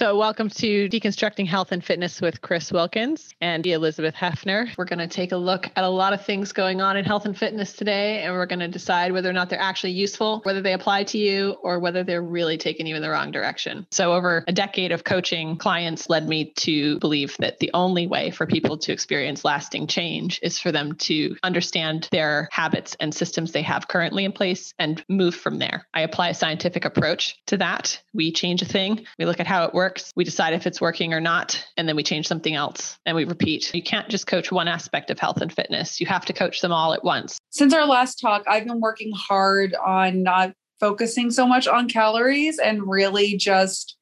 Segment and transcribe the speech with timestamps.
[0.00, 4.74] So, welcome to Deconstructing Health and Fitness with Chris Wilkins and Elizabeth Hefner.
[4.78, 7.26] We're going to take a look at a lot of things going on in health
[7.26, 10.62] and fitness today, and we're going to decide whether or not they're actually useful, whether
[10.62, 13.86] they apply to you, or whether they're really taking you in the wrong direction.
[13.90, 18.30] So, over a decade of coaching, clients led me to believe that the only way
[18.30, 23.52] for people to experience lasting change is for them to understand their habits and systems
[23.52, 25.86] they have currently in place and move from there.
[25.92, 28.00] I apply a scientific approach to that.
[28.14, 30.12] We change a thing, we look at how it works works.
[30.14, 33.24] We decide if it's working or not, and then we change something else and we
[33.24, 33.74] repeat.
[33.74, 36.00] You can't just coach one aspect of health and fitness.
[36.00, 37.38] You have to coach them all at once.
[37.50, 42.58] Since our last talk, I've been working hard on not focusing so much on calories
[42.58, 43.96] and really just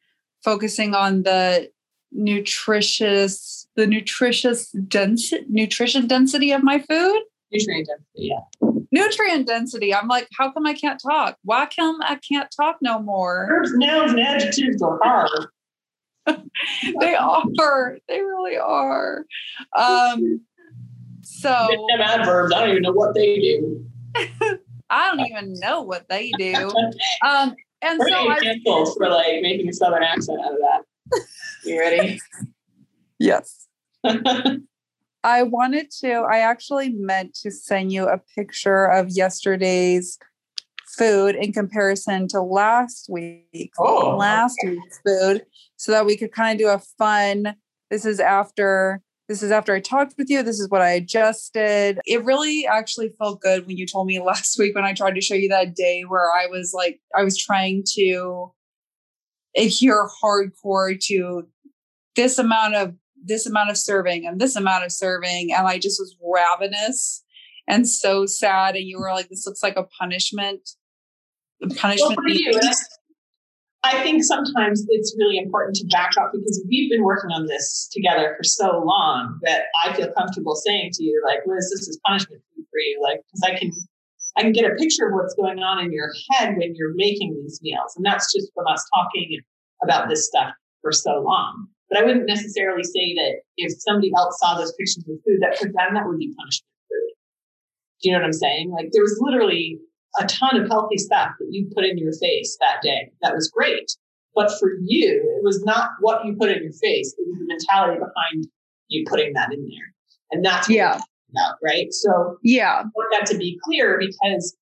[0.44, 1.70] focusing on the
[2.12, 7.20] nutritious the nutritious density nutrition density of my food
[7.52, 12.18] nutrient density yeah nutrient density i'm like how come i can't talk why come i
[12.26, 15.48] can't talk no more verbs nouns and adjectives are hard
[17.00, 17.98] they are.
[18.08, 19.24] They really are.
[19.76, 20.40] Um,
[21.22, 22.52] so them adverbs.
[22.54, 23.84] I don't even know what they do.
[24.90, 26.52] I don't even know what they do.
[27.24, 31.24] Um, and We're so I for like making a southern accent out of that.
[31.64, 32.20] You ready?
[33.18, 33.68] yes.
[35.24, 36.26] I wanted to.
[36.30, 40.18] I actually meant to send you a picture of yesterday's
[40.96, 43.72] food in comparison to last week.
[43.78, 44.72] Oh, last okay.
[44.72, 47.54] week's food so that we could kind of do a fun
[47.90, 50.42] this is after this is after I talked with you.
[50.42, 52.00] This is what I adjusted.
[52.06, 55.20] It really actually felt good when you told me last week when I tried to
[55.20, 58.52] show you that day where I was like, I was trying to
[59.56, 61.46] adhere hardcore to
[62.16, 65.52] this amount of this amount of serving and this amount of serving.
[65.52, 67.22] And I just was ravenous
[67.68, 68.74] and so sad.
[68.74, 70.70] And you were like, this looks like a punishment.
[71.76, 72.00] punishment.
[72.00, 72.58] Well, for you,
[73.84, 77.88] I think sometimes it's really important to back up because we've been working on this
[77.92, 82.00] together for so long that I feel comfortable saying to you, like, Liz, this is
[82.04, 83.00] punishment food for you.
[83.02, 83.70] Like, because I can
[84.36, 87.34] I can get a picture of what's going on in your head when you're making
[87.34, 87.94] these meals.
[87.96, 89.40] And that's just from us talking
[89.82, 91.66] about this stuff for so long.
[91.90, 95.58] But I wouldn't necessarily say that if somebody else saw those pictures of food, that
[95.58, 96.67] for them that would be punishment.
[98.02, 98.70] Do you know what I'm saying?
[98.70, 99.78] Like there was literally
[100.20, 103.10] a ton of healthy stuff that you put in your face that day.
[103.22, 103.90] That was great.
[104.34, 107.14] But for you, it was not what you put in your face.
[107.18, 108.46] It was the mentality behind
[108.88, 109.94] you putting that in there.
[110.30, 111.00] And that's yeah.
[111.30, 111.92] About, right?
[111.92, 114.56] So yeah, I want that to be clear because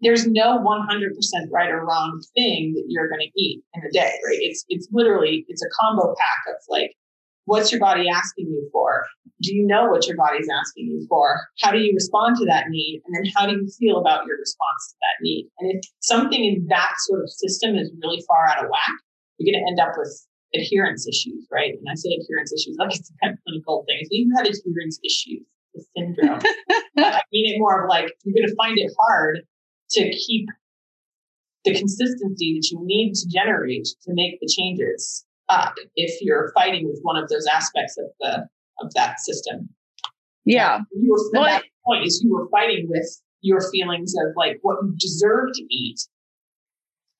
[0.00, 1.10] there's no 100%
[1.50, 4.38] right or wrong thing that you're going to eat in a day, right?
[4.40, 6.92] It's it's literally it's a combo pack of like
[7.50, 9.04] What's your body asking you for?
[9.42, 11.48] Do you know what your body's asking you for?
[11.60, 13.02] How do you respond to that need?
[13.06, 15.48] And then how do you feel about your response to that need?
[15.58, 18.96] And if something in that sort of system is really far out of whack,
[19.38, 20.12] you're going to end up with
[20.54, 21.72] adherence issues, right?
[21.72, 23.98] And I say adherence issues like it's a kind of clinical thing.
[24.02, 25.42] So you have adherence issues,
[25.74, 26.40] the syndrome.
[26.98, 29.40] I mean it more of like you're going to find it hard
[29.92, 30.48] to keep
[31.64, 36.86] the consistency that you need to generate to make the changes up if you're fighting
[36.86, 38.48] with one of those aspects of the
[38.80, 39.68] of that system.
[40.44, 40.80] Yeah.
[40.92, 43.06] You were, well, that point is you were fighting with
[43.42, 46.00] your feelings of like what you deserve to eat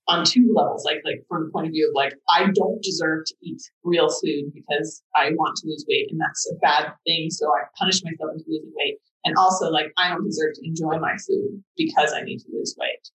[0.09, 0.84] on two levels.
[0.84, 4.09] Like like from the point of view of like I don't deserve to eat real
[4.09, 7.28] food because I want to lose weight and that's a bad thing.
[7.31, 8.99] So I punish myself into losing weight.
[9.25, 12.75] And also like I don't deserve to enjoy my food because I need to lose
[12.78, 13.09] weight.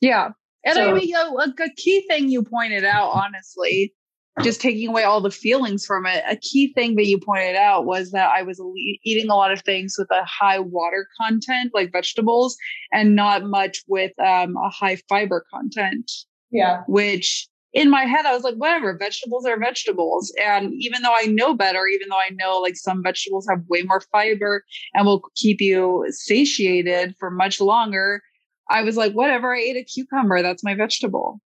[0.00, 0.30] Yeah.
[0.64, 3.94] And so, I mean, a, a key thing you pointed out, honestly,
[4.42, 6.22] just taking away all the feelings from it.
[6.28, 8.60] A key thing that you pointed out was that I was
[9.04, 12.56] eating a lot of things with a high water content, like vegetables,
[12.92, 16.10] and not much with um, a high fiber content.
[16.50, 16.82] Yeah.
[16.86, 20.32] Which in my head, I was like, whatever, vegetables are vegetables.
[20.42, 23.82] And even though I know better, even though I know like some vegetables have way
[23.82, 24.64] more fiber
[24.94, 28.22] and will keep you satiated for much longer,
[28.70, 30.42] I was like, whatever, I ate a cucumber.
[30.42, 31.40] That's my vegetable.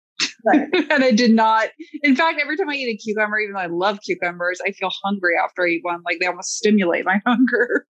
[0.44, 0.68] Right.
[0.90, 1.68] and I did not.
[2.02, 4.90] In fact, every time I eat a cucumber, even though I love cucumbers, I feel
[5.04, 6.02] hungry after I eat one.
[6.04, 7.86] Like they almost stimulate my hunger.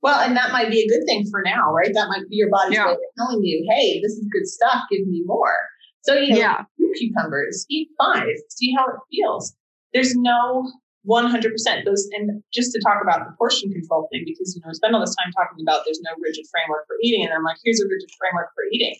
[0.00, 1.92] Well, and that might be a good thing for now, right?
[1.92, 2.86] That might be your body's yeah.
[2.86, 4.84] way of telling you, hey, this is good stuff.
[4.90, 5.54] Give me more.
[6.02, 6.64] So, you know, yeah.
[6.96, 9.56] cucumbers, eat five, see how it feels.
[9.92, 10.70] There's no
[11.10, 12.08] 100% those.
[12.12, 15.00] And just to talk about the portion control thing, because, you know, I spend all
[15.00, 17.24] this time talking about there's no rigid framework for eating.
[17.24, 18.94] And I'm like, here's a rigid framework for eating.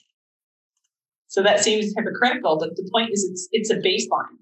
[1.29, 4.37] So that seems hypocritical, but the point is it's it's a baseline.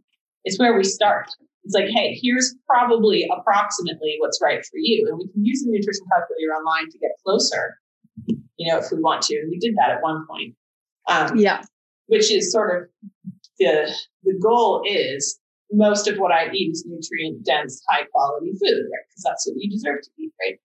[0.45, 1.27] It's where we start.
[1.65, 5.09] It's like, hey, here's probably approximately what's right for you.
[5.09, 7.77] And we can use the nutrition calculator online to get closer,
[8.57, 9.37] you know, if we want to.
[9.37, 10.55] And we did that at one point.
[11.09, 11.65] Um, yeah.
[12.07, 12.89] Which is sort of
[13.59, 13.93] the
[14.23, 15.41] the goal is
[15.73, 19.05] most of what I eat is nutrient dense, high quality food, right?
[19.09, 20.61] Because that's what you deserve to eat, right?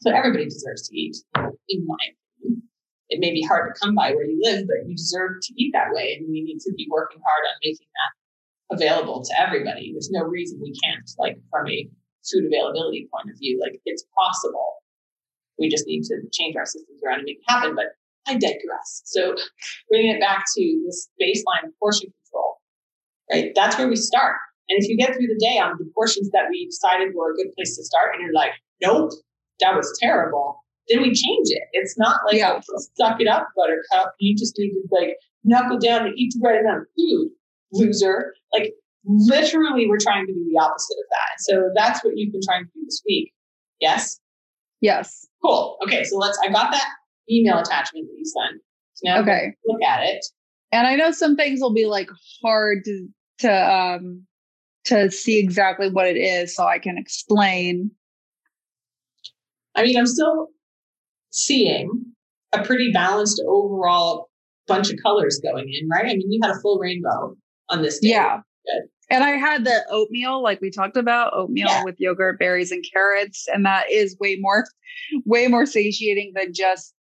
[0.00, 1.16] So everybody deserves to eat,
[1.68, 1.96] in my
[2.40, 2.62] opinion.
[3.10, 5.72] It may be hard to come by where you live, but you deserve to eat
[5.72, 6.16] that way.
[6.18, 9.92] And we need to be working hard on making that available to everybody.
[9.92, 11.88] There's no reason we can't, like from a
[12.30, 14.82] food availability point of view, like it's possible.
[15.58, 17.74] We just need to change our systems around and make it happen.
[17.74, 17.86] But
[18.26, 19.02] I digress.
[19.06, 19.34] So
[19.88, 22.60] bringing it back to this baseline portion control,
[23.32, 23.52] right?
[23.54, 24.36] That's where we start.
[24.68, 27.34] And if you get through the day on the portions that we decided were a
[27.34, 28.52] good place to start, and you're like,
[28.82, 29.12] nope,
[29.60, 31.62] that was terrible, then we change it.
[31.72, 32.58] It's not like yeah.
[32.58, 34.14] oh, suck it up, buttercup.
[34.18, 37.30] You just need to like knuckle down and eat the right amount of food,
[37.72, 38.34] loser.
[38.52, 38.72] Like
[39.04, 41.40] literally, we're trying to do the opposite of that.
[41.40, 43.32] So that's what you've been trying to do this week.
[43.80, 44.20] Yes.
[44.80, 45.26] Yes.
[45.44, 45.76] Cool.
[45.84, 46.04] Okay.
[46.04, 46.38] So let's.
[46.44, 46.88] I got that
[47.30, 48.62] email attachment that you sent.
[48.94, 49.54] So now okay.
[49.66, 50.24] Look at it.
[50.72, 52.10] And I know some things will be like
[52.42, 53.08] hard to
[53.40, 54.26] to um
[54.84, 57.90] to see exactly what it is, so I can explain.
[59.74, 60.48] I mean, I'm still
[61.30, 61.90] seeing
[62.52, 64.28] a pretty balanced overall
[64.66, 66.04] bunch of colors going in, right?
[66.04, 67.36] I mean, you had a full rainbow
[67.68, 68.10] on this day.
[68.10, 68.40] Yeah.
[68.66, 68.88] Good.
[69.10, 71.84] And I had the oatmeal, like we talked about, oatmeal yeah.
[71.84, 73.46] with yogurt, berries, and carrots.
[73.52, 74.64] And that is way more,
[75.24, 76.94] way more satiating than just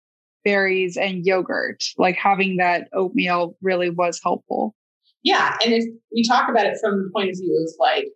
[0.45, 1.83] berries and yogurt.
[1.99, 4.77] Like having that oatmeal really was helpful.
[5.25, 5.57] Yeah.
[5.65, 5.85] And if
[6.15, 8.07] we talk about it from the point of view of like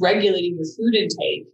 [0.00, 1.46] regulating your food intake,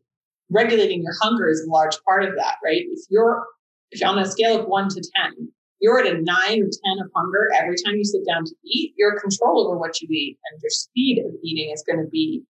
[0.51, 2.81] regulating your hunger is a large part of that, right?
[2.81, 3.45] If you're
[3.93, 7.11] if on a scale of one to 10, you're at a nine or 10 of
[7.15, 10.63] hunger every time you sit down to eat, your control over what you eat and
[10.63, 12.43] your speed of eating is going to be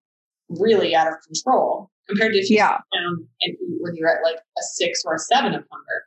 [0.49, 2.77] really out of control compared to if you yeah.
[2.77, 6.05] sit down and eat when you're at like a six or a seven of hunger.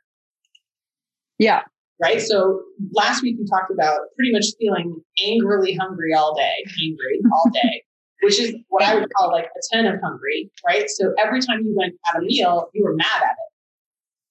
[1.38, 1.62] Yeah.
[2.00, 2.20] Right.
[2.20, 2.62] So
[2.92, 7.84] last week we talked about pretty much feeling angrily hungry all day, angry all day,
[8.22, 10.50] which is what I would call like a 10 of hungry.
[10.64, 10.88] Right.
[10.88, 13.52] So every time you went at a meal, you were mad at it.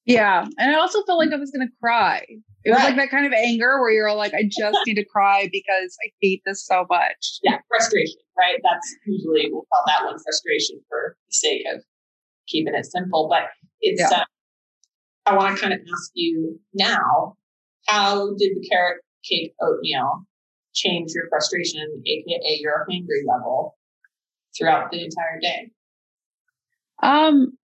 [0.05, 0.47] Yeah.
[0.57, 2.25] And I also felt like I was going to cry.
[2.63, 5.49] It was like that kind of anger where you're like, I just need to cry
[5.51, 7.39] because I hate this so much.
[7.43, 7.57] Yeah.
[7.67, 8.17] Frustration.
[8.37, 8.59] Right.
[8.63, 11.81] That's usually, we'll call that one frustration for the sake of
[12.47, 13.27] keeping it simple.
[13.29, 13.43] But
[13.81, 14.19] it's, yeah.
[14.19, 14.23] uh,
[15.25, 17.35] I want to kind of ask you now,
[17.87, 20.25] how did the carrot cake oatmeal
[20.73, 23.75] change your frustration, aka your hungry level,
[24.57, 25.71] throughout the entire day?
[27.01, 27.57] Um,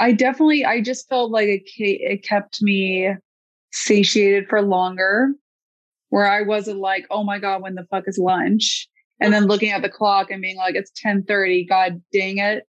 [0.00, 3.14] I definitely, I just felt like it, it kept me
[3.70, 5.34] satiated for longer,
[6.08, 8.88] where I wasn't like, oh my god, when the fuck is lunch?
[9.20, 9.50] And then mm-hmm.
[9.50, 11.66] looking at the clock and being like, it's ten thirty.
[11.66, 12.66] God dang it!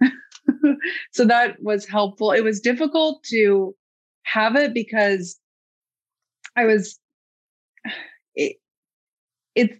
[1.12, 2.32] so that was helpful.
[2.32, 3.76] It was difficult to
[4.24, 5.38] have it because
[6.56, 6.98] I was
[8.34, 8.56] it
[9.54, 9.78] it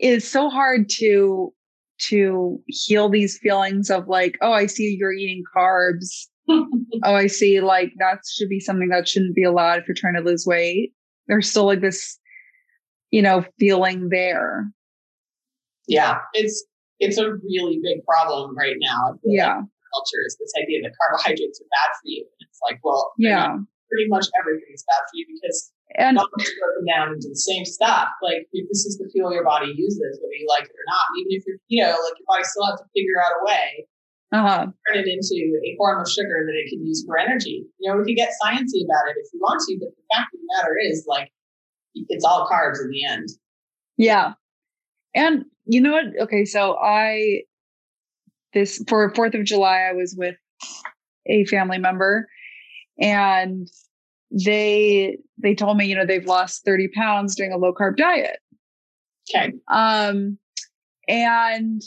[0.00, 1.54] is so hard to
[1.98, 6.26] to heal these feelings of like, oh, I see you're eating carbs.
[6.48, 6.66] oh,
[7.02, 10.20] I see like that should be something that shouldn't be allowed if you're trying to
[10.20, 10.92] lose weight.
[11.26, 12.18] There's still like this,
[13.10, 14.70] you know, feeling there.
[15.86, 16.64] Yeah, it's
[17.00, 19.18] it's a really big problem right now.
[19.24, 19.56] Yeah.
[19.56, 19.64] Like
[19.94, 22.26] culture is this idea that carbohydrates are bad for you.
[22.40, 23.56] And it's like, well, yeah,
[23.90, 28.08] pretty much everything is bad for you because and broken down into the same stuff.
[28.22, 31.06] Like this is the fuel your body uses, whether you like it or not.
[31.20, 33.86] Even if you're, you know, like your body still has to figure out a way
[34.34, 34.66] uh-huh.
[34.88, 37.64] turn it into a form of sugar that it can use for energy.
[37.78, 40.34] You know, we could get sciencey about it if you want to, but the fact
[40.34, 41.30] of the matter is, like,
[41.94, 43.28] it's all carbs in the end.
[43.96, 44.32] Yeah.
[45.14, 46.24] And you know what?
[46.24, 47.42] Okay, so I
[48.52, 50.34] this for Fourth of July, I was with
[51.26, 52.28] a family member,
[52.98, 53.68] and
[54.34, 58.38] they they told me, you know, they've lost thirty pounds doing a low carb diet.
[59.30, 59.52] Okay.
[59.68, 60.38] Um,
[61.08, 61.82] and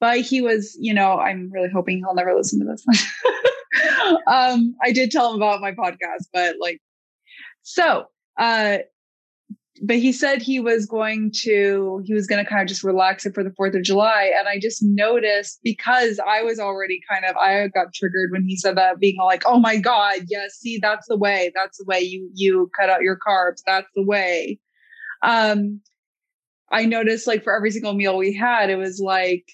[0.00, 2.84] but he was, you know, I'm really hoping he'll never listen to this.
[4.26, 6.80] um, I did tell him about my podcast, but like,
[7.62, 8.06] so
[8.38, 8.78] uh
[9.82, 13.26] but he said he was going to he was going to kind of just relax
[13.26, 14.32] it for the 4th of July.
[14.38, 18.56] And I just noticed because I was already kind of I got triggered when he
[18.56, 22.00] said that being like oh my god yes see that's the way that's the way
[22.00, 24.58] you you cut out your carbs that's the way.
[25.22, 25.80] Um
[26.70, 29.44] I noticed like for every single meal we had it was like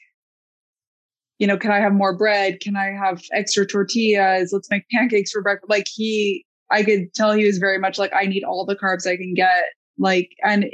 [1.38, 2.60] you know can I have more bread?
[2.60, 4.52] Can I have extra tortillas?
[4.52, 5.70] Let's make pancakes for breakfast.
[5.70, 9.06] Like he I could tell he was very much like I need all the carbs
[9.06, 9.64] I can get
[9.98, 10.66] like, and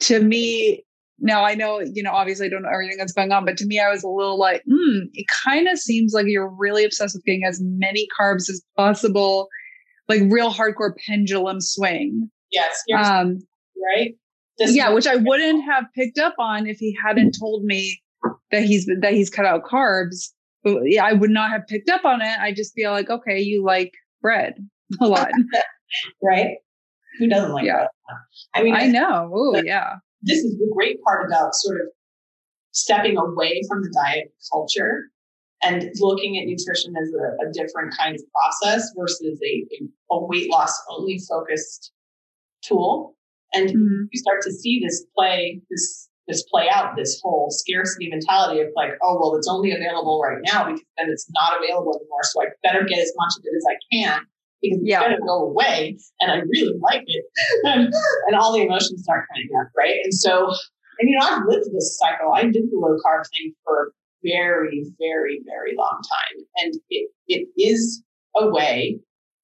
[0.00, 0.84] to me,
[1.18, 3.66] now I know, you know, obviously I don't know everything that's going on, but to
[3.66, 7.14] me, I was a little like, hmm, it kind of seems like you're really obsessed
[7.14, 9.48] with getting as many carbs as possible,
[10.08, 12.30] like real hardcore pendulum swing.
[12.50, 12.82] Yes.
[12.94, 13.38] Um,
[13.96, 14.14] right.
[14.58, 18.02] This yeah, which I wouldn't have picked up on if he hadn't told me
[18.50, 20.30] that he's that he's cut out carbs.
[20.62, 22.38] But yeah, I would not have picked up on it.
[22.38, 24.54] I just feel like, okay, you like bread
[25.00, 25.30] a lot.
[26.22, 26.56] right?
[27.18, 27.86] Who doesn't like Yeah.
[28.08, 28.16] that?
[28.54, 29.30] I mean, I know.
[29.34, 29.96] Oh, yeah.
[30.22, 31.86] this is the great part about sort of
[32.72, 35.10] stepping away from the diet culture
[35.62, 39.66] and looking at nutrition as a, a different kind of process versus a,
[40.10, 41.92] a, weight loss only focused
[42.62, 43.16] tool.
[43.54, 44.08] And Mhm.
[44.10, 48.68] you start to see this play, this this play out, this whole scarcity mentality of
[48.76, 52.22] like, oh well, it's only available right now because then it's not available anymore.
[52.22, 54.26] So I better get as much of it as I can
[54.62, 55.02] because it's Yeah.
[55.02, 57.24] gonna go away and I really like it.
[57.64, 57.92] and,
[58.26, 59.96] and all the emotions start coming up, right?
[60.04, 60.52] And so
[60.98, 62.32] and you know, I've lived this cycle.
[62.32, 63.90] I did the low carb thing for a
[64.22, 66.44] very, very, very long time.
[66.58, 68.02] And it it is
[68.36, 69.00] a way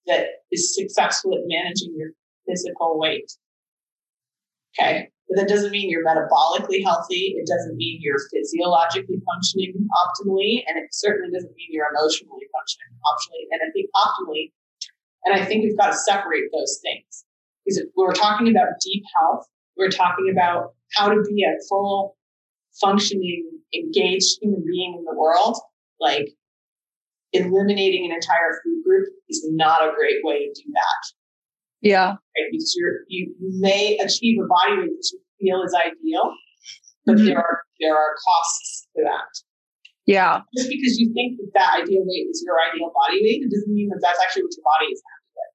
[0.06, 2.10] that is successful at managing your
[2.46, 3.30] physical weight.
[4.78, 5.08] Okay.
[5.28, 7.36] But that doesn't mean you're metabolically healthy.
[7.36, 10.64] It doesn't mean you're physiologically functioning optimally.
[10.66, 13.44] And it certainly doesn't mean you're emotionally functioning optimally.
[13.52, 14.52] And I think optimally,
[15.24, 17.24] and I think we've got to separate those things.
[17.64, 19.46] Because if we're talking about deep health,
[19.76, 22.16] we're talking about how to be a full
[22.80, 23.44] functioning,
[23.74, 25.56] engaged human being in the world.
[26.00, 26.28] Like
[27.32, 31.12] eliminating an entire food group is not a great way to do that
[31.82, 32.10] Yeah.
[32.12, 32.48] right?
[32.50, 36.32] Because you're, you may achieve a body weight that you feel is ideal,
[37.04, 37.26] but Mhm.
[37.26, 39.28] there are there are costs to that.
[40.08, 40.40] Yeah.
[40.56, 43.68] Just because you think that that ideal weight is your ideal body weight, it doesn't
[43.68, 45.02] mean that that's actually what your body is.
[45.04, 45.52] Happy with.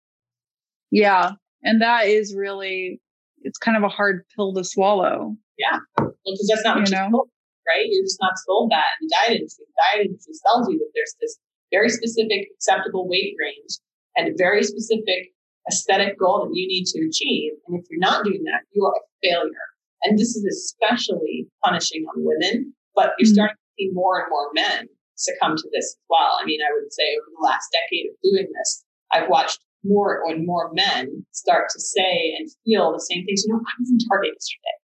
[1.01, 1.25] Yeah.
[1.65, 3.01] And that is really,
[3.41, 5.33] it's kind of a hard pill to swallow.
[5.57, 5.81] Yeah.
[5.97, 7.25] Because that's not what You you're know?
[7.25, 7.29] told,
[7.65, 7.85] right?
[7.89, 9.65] You're just not told that in the diet industry.
[9.65, 11.33] The diet industry tells you that there's this
[11.73, 13.81] very specific acceptable weight range
[14.15, 15.33] and a very specific
[15.65, 17.53] aesthetic goal that you need to achieve.
[17.65, 19.65] And if you're not doing that, you are a failure.
[20.03, 23.33] And this is especially punishing on women, but you're Mhm.
[23.33, 26.37] starting see more and more men succumb to this as well.
[26.41, 30.23] I mean, I would say over the last decade of doing this, I've watched more
[30.27, 33.43] and more men start to say and feel the same things.
[33.45, 34.77] You know, I was in Target yesterday.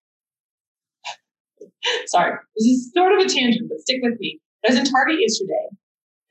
[2.07, 4.39] Sorry, this is sort of a tangent, but stick with me.
[4.65, 5.67] I was in Target yesterday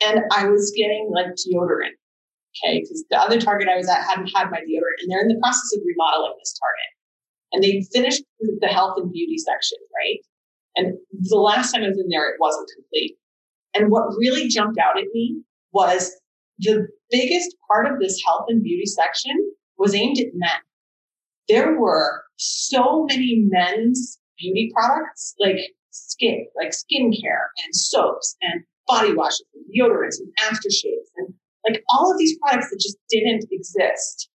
[0.05, 1.97] and I was getting like deodorant.
[2.65, 5.29] Okay, because the other Target I was at hadn't had my deodorant, and they're in
[5.29, 6.91] the process of remodeling this Target.
[7.53, 10.21] And they finished the health and beauty section, right?
[10.77, 13.17] And the last time I was in there, it wasn't complete.
[13.75, 15.43] And what really jumped out at me
[15.73, 16.13] was
[16.59, 19.33] the biggest part of this health and beauty section
[19.79, 20.51] was aimed at men.
[21.49, 25.57] There were so many men's beauty products, like
[25.91, 31.35] skin, like skincare and soaps and body washes and deodorants and aftershaves and
[31.69, 34.29] like all of these products that just didn't exist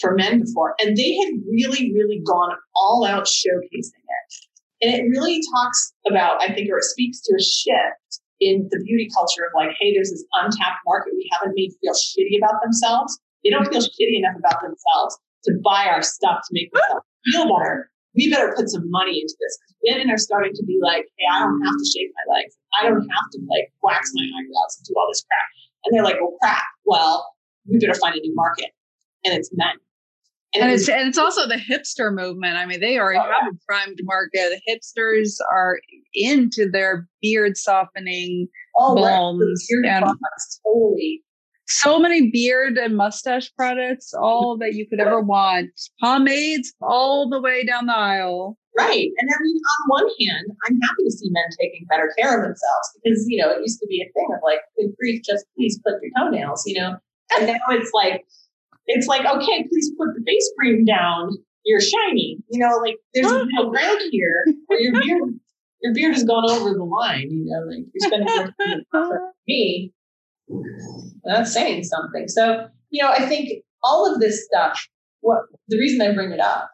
[0.00, 0.74] for men before.
[0.80, 4.02] And they had really, really gone all out showcasing.
[4.82, 8.82] And it really talks about, I think, or it speaks to a shift in the
[8.84, 12.60] beauty culture of like, hey, there's this untapped market we haven't made feel shitty about
[12.62, 13.18] themselves.
[13.42, 17.48] They don't feel shitty enough about themselves to buy our stuff to make themselves feel
[17.48, 17.90] better.
[18.14, 21.26] We better put some money into this because women are starting to be like, hey,
[21.32, 22.56] I don't have to shave my legs.
[22.80, 25.48] I don't have to like wax my eyebrows and do all this crap.
[25.84, 26.64] And they're like, well, crap.
[26.84, 27.28] Well,
[27.68, 28.72] we better find a new market.
[29.24, 29.76] And it's men.
[30.62, 32.56] And it it's and it's also the hipster movement.
[32.56, 34.32] I mean, they already Oh, have a primed market.
[34.32, 35.78] The hipsters are
[36.14, 38.48] into their beard softening.
[38.78, 41.22] oh, balms and- products, totally.
[41.68, 45.70] So many beard and mustache products, all that you could ever want.
[46.00, 48.56] Pomades all the way down the aisle.
[48.78, 49.08] Right.
[49.18, 52.42] And I mean, on one hand, I'm happy to see men taking better care of
[52.44, 55.44] themselves because, you know, it used to be a thing of like, good grief, just
[55.56, 56.98] please clip your toenails, you know?
[57.36, 58.22] And now it's like,
[58.86, 61.30] it's like, okay, please put the face cream down.
[61.64, 62.38] You're shiny.
[62.48, 65.40] You know, like there's a middle ground here where your beard,
[65.82, 69.32] your beard has gone over the line, you know, like you're spending more time for
[69.48, 69.92] me.
[71.24, 72.28] That's saying something.
[72.28, 74.86] So, you know, I think all of this stuff,
[75.20, 76.70] what the reason I bring it up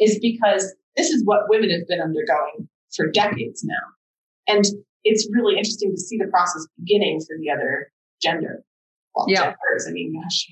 [0.00, 4.54] is because this is what women have been undergoing for decades now.
[4.54, 4.64] And
[5.04, 8.64] it's really interesting to see the process beginning for the other gender.
[9.14, 9.42] Well, Yeah.
[9.52, 9.86] genders.
[9.88, 10.48] I mean, gosh,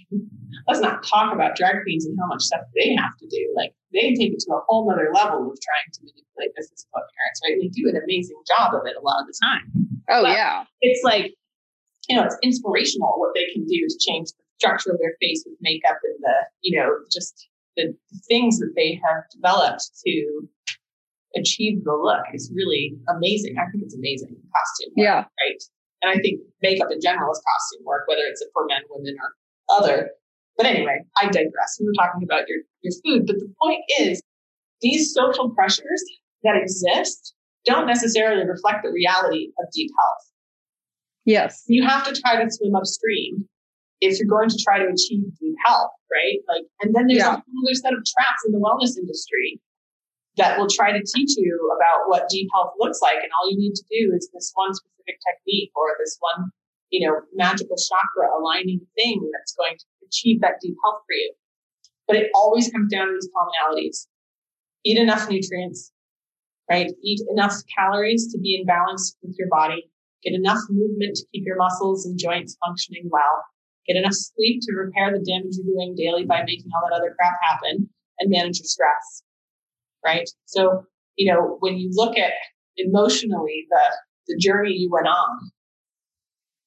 [0.69, 3.53] let's not talk about drag queens and how much stuff they have to do.
[3.57, 7.01] Like they take it to a whole nother level of trying to manipulate their physical
[7.01, 7.57] appearance, right?
[7.61, 9.73] They do an amazing job of it a lot of the time
[10.11, 10.65] Oh But- yeah.
[10.83, 11.33] it's like,
[12.09, 15.43] you know, it's inspirational what they can do to change the structure of their face
[15.47, 17.97] with makeup and the, you know, just the
[18.29, 20.49] things that they have developed to
[21.37, 23.57] achieve the look is really amazing.
[23.59, 25.25] I think it's amazing costume work, Yeah.
[25.41, 25.63] right?
[26.03, 29.77] And I think makeup in general is costume work, whether it's for men, women, or
[29.77, 30.11] other.
[30.57, 31.79] But anyway, I digress.
[31.79, 34.23] We were talking about your, your food, but the point is
[34.81, 36.03] these social pressures
[36.43, 40.31] that exist don't necessarily reflect the reality of deep health.
[41.25, 41.65] Yes.
[41.67, 43.47] You have to try to swim upstream
[44.01, 46.41] if you're going to try to achieve deep health, right?
[46.49, 47.37] Like, and then there's yeah.
[47.37, 49.61] a whole other set of traps in the wellness industry
[50.37, 53.17] that will try to teach you about what deep health looks like.
[53.17, 54.73] And all you need to do is this one
[55.11, 56.51] specific technique or this one,
[56.91, 61.35] you know, magical chakra aligning thing that's going to achieve that deep health for you.
[62.07, 64.07] But it always comes down to these commonalities.
[64.85, 65.93] Eat enough nutrients,
[66.69, 66.91] right?
[67.05, 69.91] Eat enough calories to be in balance with your body.
[70.25, 73.45] Get enough movement to keep your muscles and joints functioning well.
[73.87, 77.15] Get enough sleep to repair the damage you're doing daily by making all that other
[77.19, 77.89] crap happen
[78.19, 79.23] and manage your stress.
[80.05, 80.29] Right.
[80.47, 80.85] So,
[81.17, 82.33] you know, when you look at
[82.77, 83.81] emotionally the,
[84.27, 85.51] the journey you went on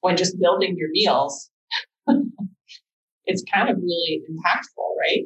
[0.02, 1.50] when just building your meals,
[3.26, 5.24] it's kind of really impactful, right?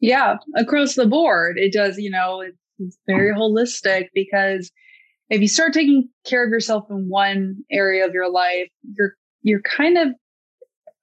[0.00, 2.40] Yeah, across the board, it does, you know,
[2.78, 4.70] it's very holistic because
[5.30, 9.62] if you start taking care of yourself in one area of your life, you're you're
[9.62, 10.08] kind of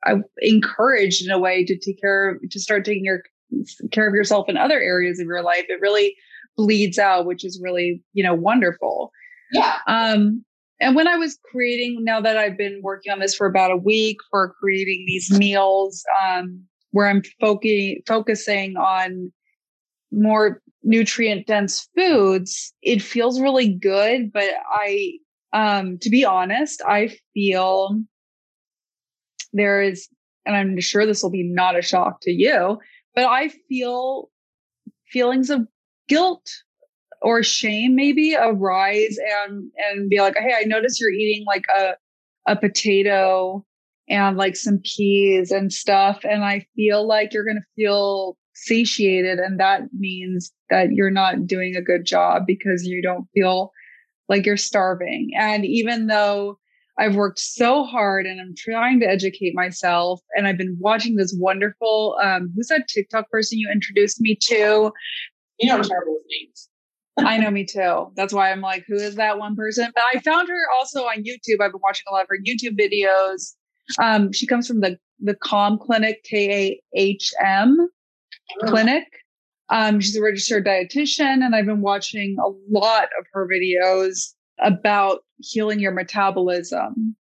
[0.06, 3.24] uh, encouraged in a way to take care of, to start taking your
[3.92, 5.66] care of yourself in other areas of your life.
[5.68, 6.16] It really
[6.56, 9.12] bleeds out, which is really you know wonderful.
[9.52, 9.78] Yeah.
[9.88, 10.44] Um,
[10.80, 13.78] and when I was creating, now that I've been working on this for about a
[13.78, 19.32] week for creating these meals, um, where I'm focusing focusing on
[20.12, 24.32] more nutrient dense foods, it feels really good.
[24.32, 25.14] But I,
[25.54, 28.02] um, to be honest, I feel
[29.54, 30.08] there is,
[30.46, 32.80] and I'm sure this will be not a shock to you,
[33.16, 34.30] but I feel
[35.08, 35.68] feelings of
[36.08, 36.50] guilt
[37.22, 41.94] or shame maybe arise and and be like, hey, I notice you're eating like a
[42.48, 43.66] a potato
[44.08, 46.22] and like some peas and stuff.
[46.24, 51.76] And I feel like you're gonna feel satiated and that means that you're not doing
[51.76, 53.72] a good job because you don't feel
[54.28, 55.32] like you're starving.
[55.36, 56.60] And even though
[57.00, 60.20] I've worked so hard and I'm trying to educate myself.
[60.36, 64.91] And I've been watching this wonderful, um, who's that TikTok person you introduced me to?
[65.60, 66.68] You know, I'm terrible with names.
[67.17, 68.12] I know me too.
[68.15, 69.91] That's why I'm like, who is that one person?
[69.93, 71.62] But I found her also on YouTube.
[71.62, 73.56] I've been watching a lot of her YouTube videos.
[74.02, 77.89] Um, she comes from the the Calm Clinic, K A H M
[78.62, 79.06] Clinic.
[79.69, 85.19] Um, she's a registered dietitian, and I've been watching a lot of her videos about
[85.39, 87.15] healing your metabolism.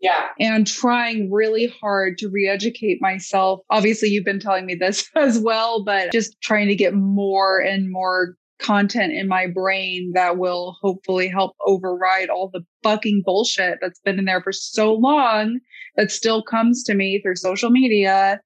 [0.00, 0.28] Yeah.
[0.40, 3.60] And trying really hard to re educate myself.
[3.70, 7.90] Obviously, you've been telling me this as well, but just trying to get more and
[7.90, 14.00] more content in my brain that will hopefully help override all the fucking bullshit that's
[14.00, 15.58] been in there for so long
[15.96, 18.40] that still comes to me through social media.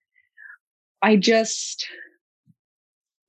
[1.02, 1.86] I just,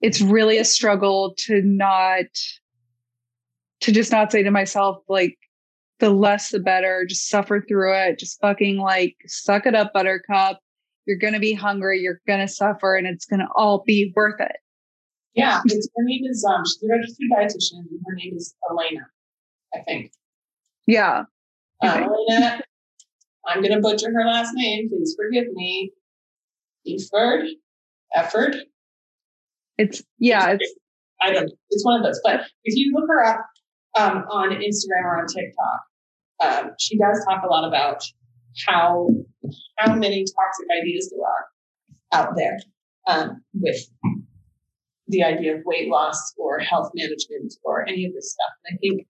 [0.01, 2.25] it's really a struggle to not,
[3.81, 5.37] to just not say to myself, like,
[5.99, 10.59] the less the better, just suffer through it, just fucking like suck it up, buttercup.
[11.07, 14.13] You're going to be hungry, you're going to suffer, and it's going to all be
[14.15, 14.57] worth it.
[15.37, 19.05] Yeah, it's, her name is um, she's a registered dietitian, and her name is Elena,
[19.75, 20.11] I think.
[20.87, 21.25] Yeah.
[21.83, 22.61] Uh, Elena,
[23.45, 24.89] I'm gonna butcher her last name.
[24.89, 25.93] Please forgive me.
[26.87, 27.49] Eford,
[28.15, 28.55] Efford.
[29.77, 30.55] It's yeah.
[30.59, 30.73] It's,
[31.21, 31.51] I don't.
[31.69, 32.19] It's one of those.
[32.23, 33.45] But if you look her up
[33.95, 35.81] um, on Instagram or on TikTok,
[36.43, 38.03] um, she does talk a lot about
[38.65, 39.07] how
[39.77, 42.57] how many toxic ideas there are out there
[43.07, 43.77] um, with
[45.07, 48.53] the idea of weight loss or health management or any of this stuff.
[48.65, 49.07] And I think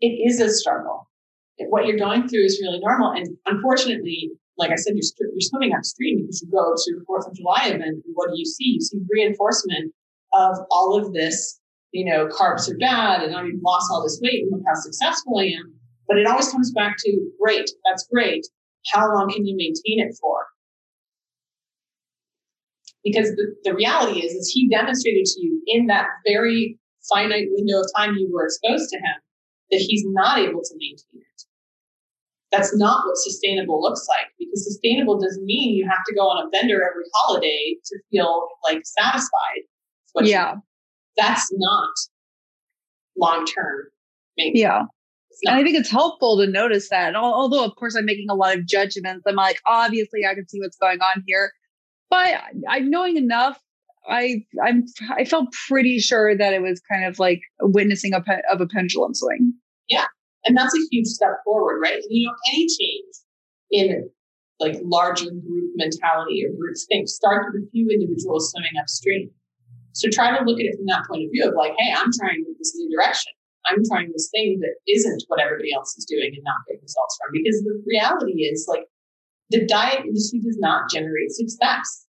[0.00, 1.08] it is a struggle.
[1.68, 3.12] What you're going through is really normal.
[3.12, 7.26] And unfortunately, like I said, you're, you're swimming upstream because you go to the Fourth
[7.26, 7.82] of July event.
[8.04, 8.76] And what do you see?
[8.76, 9.92] You see reinforcement
[10.34, 11.60] of all of this,
[11.92, 15.38] you know, carbs are bad and I've lost all this weight and look how successful
[15.38, 15.74] I am.
[16.06, 18.46] But it always comes back to great, that's great.
[18.92, 20.46] How long can you maintain it for?
[23.04, 27.80] Because the, the reality is, is he demonstrated to you in that very finite window
[27.80, 29.16] of time you were exposed to him
[29.70, 31.42] that he's not able to maintain it.
[32.50, 36.46] That's not what sustainable looks like because sustainable doesn't mean you have to go on
[36.46, 39.62] a bender every holiday to feel like satisfied.
[40.24, 40.54] yeah.
[41.16, 41.90] that's not
[43.18, 43.88] long term.
[44.54, 44.84] Yeah.
[45.44, 47.14] And I think it's helpful to notice that.
[47.14, 49.24] Although, of course, I'm making a lot of judgments.
[49.26, 51.52] I'm like, obviously, I can see what's going on here
[52.10, 53.58] but I'm knowing enough.
[54.08, 58.42] I I'm I felt pretty sure that it was kind of like witnessing a pe-
[58.50, 59.52] of a pendulum swing.
[59.88, 60.06] Yeah,
[60.44, 62.02] and that's a huge step forward, right?
[62.08, 63.14] You know, any change
[63.70, 64.10] in
[64.60, 69.30] like larger group mentality or group think starts with a few individuals swimming upstream.
[69.92, 72.10] So try to look at it from that point of view of like, hey, I'm
[72.18, 73.32] trying this new direction.
[73.66, 77.18] I'm trying this thing that isn't what everybody else is doing and not getting results
[77.18, 77.30] from.
[77.32, 78.86] Because the reality is like
[79.50, 82.06] the diet industry does not generate success.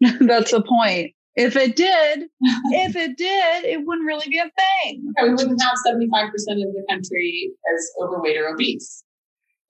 [0.20, 1.12] That's the point.
[1.36, 5.12] If it did, if it did, it wouldn't really be a thing.
[5.22, 9.04] we wouldn't have 75% of the country as overweight or obese.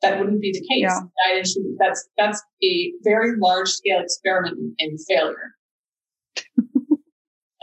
[0.01, 0.83] That wouldn't be the case.
[0.83, 1.01] Yeah.
[1.27, 5.55] Diet industry, that's that's a very large scale experiment in failure.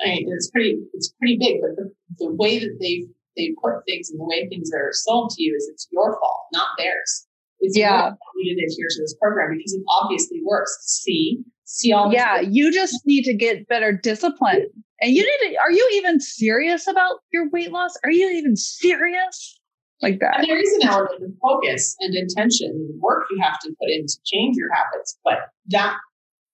[0.03, 3.05] I mean, it's pretty it's pretty big, but the, the way that they
[3.37, 6.41] they put things and the way things are sold to you is it's your fault,
[6.51, 7.24] not theirs.
[7.65, 7.91] It's Yeah.
[7.93, 10.77] your fault you didn't adhere to this program because it obviously works.
[10.85, 14.67] See, see all Yeah, you just need to get better discipline.
[15.01, 17.93] And you need to, are you even serious about your weight loss?
[18.03, 19.59] Are you even serious?
[20.01, 20.39] Like that.
[20.39, 23.89] And there is an element of focus and intention and work you have to put
[23.89, 25.17] in to change your habits.
[25.23, 25.95] But that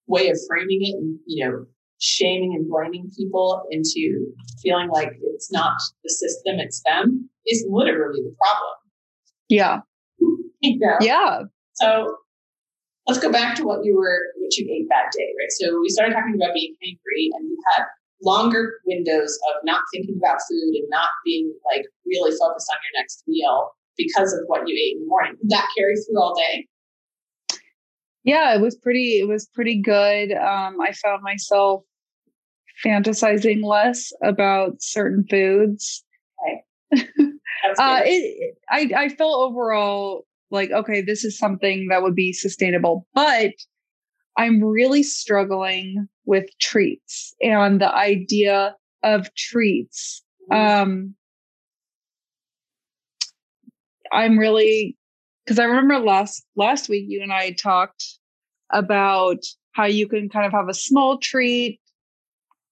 [0.07, 1.65] way of framing it and, you know,
[1.97, 4.27] shaming and blaming people into
[4.61, 8.73] feeling like it's not the system, it's them is literally the problem.
[9.49, 9.79] Yeah.
[10.61, 10.97] You know?
[11.01, 11.41] Yeah.
[11.73, 12.15] So
[13.07, 15.51] let's go back to what you were, what you ate that day, right?
[15.51, 17.85] So we started talking about being hangry and you had
[18.23, 23.01] longer windows of not thinking about food and not being like really focused on your
[23.01, 25.35] next meal because of what you ate in the morning.
[25.41, 26.67] Did that carry through all day?
[28.23, 30.31] Yeah, it was pretty it was pretty good.
[30.31, 31.83] Um, I found myself
[32.85, 36.03] fantasizing less about certain foods.
[36.91, 38.07] That's Uh, good.
[38.07, 43.51] it, I I felt overall like okay, this is something that would be sustainable, but
[44.37, 50.23] I'm really struggling with treats and the idea of treats.
[50.51, 51.15] Um,
[54.11, 54.97] I'm really
[55.45, 58.05] because I remember last last week you and I talked
[58.71, 59.39] about
[59.73, 61.79] how you can kind of have a small treat,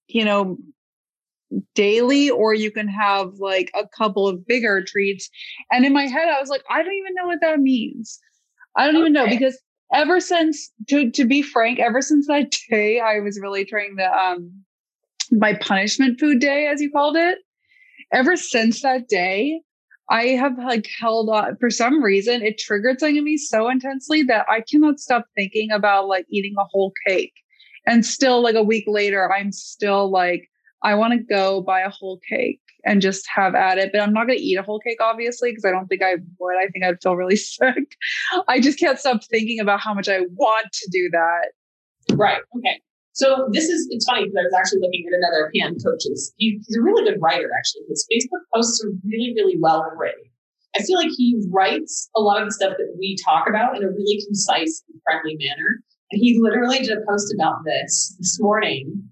[0.07, 0.57] you know,
[1.75, 5.29] daily, or you can have like a couple of bigger treats.
[5.71, 8.19] And in my head, I was like, I don't even know what that means.
[8.75, 9.59] I don't even know because
[9.93, 14.11] ever since to to be frank, ever since that day, I was really trying the
[14.11, 14.51] um
[15.31, 17.39] my punishment food day, as you called it.
[18.11, 19.61] Ever since that day,
[20.09, 22.41] I have like held on for some reason.
[22.41, 26.55] It triggered something in me so intensely that I cannot stop thinking about like eating
[26.57, 27.33] a whole cake.
[27.85, 30.49] And still, like a week later, I'm still like,
[30.83, 33.91] I want to go buy a whole cake and just have at it.
[33.91, 36.15] But I'm not going to eat a whole cake, obviously, because I don't think I
[36.39, 36.57] would.
[36.57, 37.95] I think I'd feel really sick.
[38.47, 42.15] I just can't stop thinking about how much I want to do that.
[42.15, 42.41] Right.
[42.57, 42.81] Okay.
[43.13, 46.33] So this is it's funny because I was actually looking at another PN coaches.
[46.37, 47.81] He, he's a really good writer, actually.
[47.89, 50.23] His Facebook posts are really, really well written.
[50.77, 53.83] I feel like he writes a lot of the stuff that we talk about in
[53.83, 55.81] a really concise and friendly manner.
[56.11, 59.09] And he literally did a post about this this morning,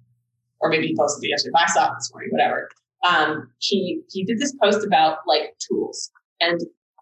[0.59, 1.51] or maybe he posted it yesterday.
[1.53, 2.69] But I saw it this morning, whatever.
[3.07, 6.59] Um, he he did this post about like tools, and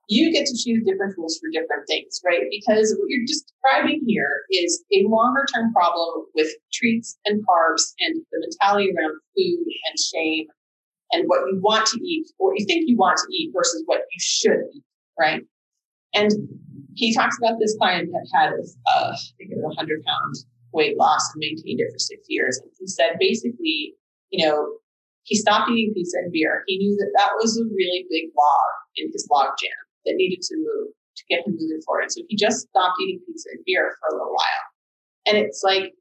[0.07, 2.43] you get to choose different tools for different things, right?
[2.51, 8.21] Because what you're describing here is a longer term problem with treats and carbs and
[8.31, 10.47] the mentality around food and shame
[11.11, 13.99] and what you want to eat or you think you want to eat versus what
[13.99, 14.83] you should eat,
[15.19, 15.41] right?
[16.13, 16.31] And
[16.93, 20.35] he talks about this client that had, uh, I think it was a hundred pound
[20.75, 22.59] weight loss and maintained it for six years.
[22.61, 23.95] And he said basically,
[24.29, 24.77] you know,
[25.23, 26.63] he stopped eating pizza and beer.
[26.67, 30.41] He knew that that was a really big log in his log jam that needed
[30.43, 32.11] to move to get him moving forward.
[32.11, 34.65] So he just stopped eating pizza and beer for a little while.
[35.25, 35.93] And it's like,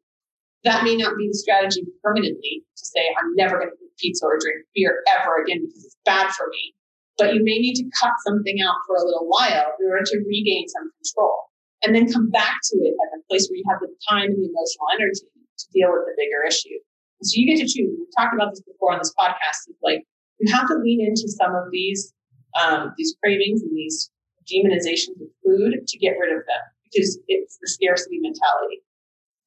[0.64, 4.26] that may not be the strategy permanently to say, I'm never going to eat pizza
[4.26, 6.74] or drink beer ever again because it's bad for me.
[7.16, 10.24] But you may need to cut something out for a little while in order to
[10.26, 11.53] regain some control
[11.84, 14.40] and then come back to it at the place where you have the time and
[14.40, 16.80] the emotional energy to deal with the bigger issue.
[17.20, 17.92] And so you get to choose.
[17.92, 19.68] We've talked about this before on this podcast.
[19.68, 20.02] It's like
[20.40, 22.12] you have to lean into some of these
[22.60, 24.10] um, these cravings and these
[24.50, 28.82] demonizations of food to get rid of them because it's the scarcity mentality,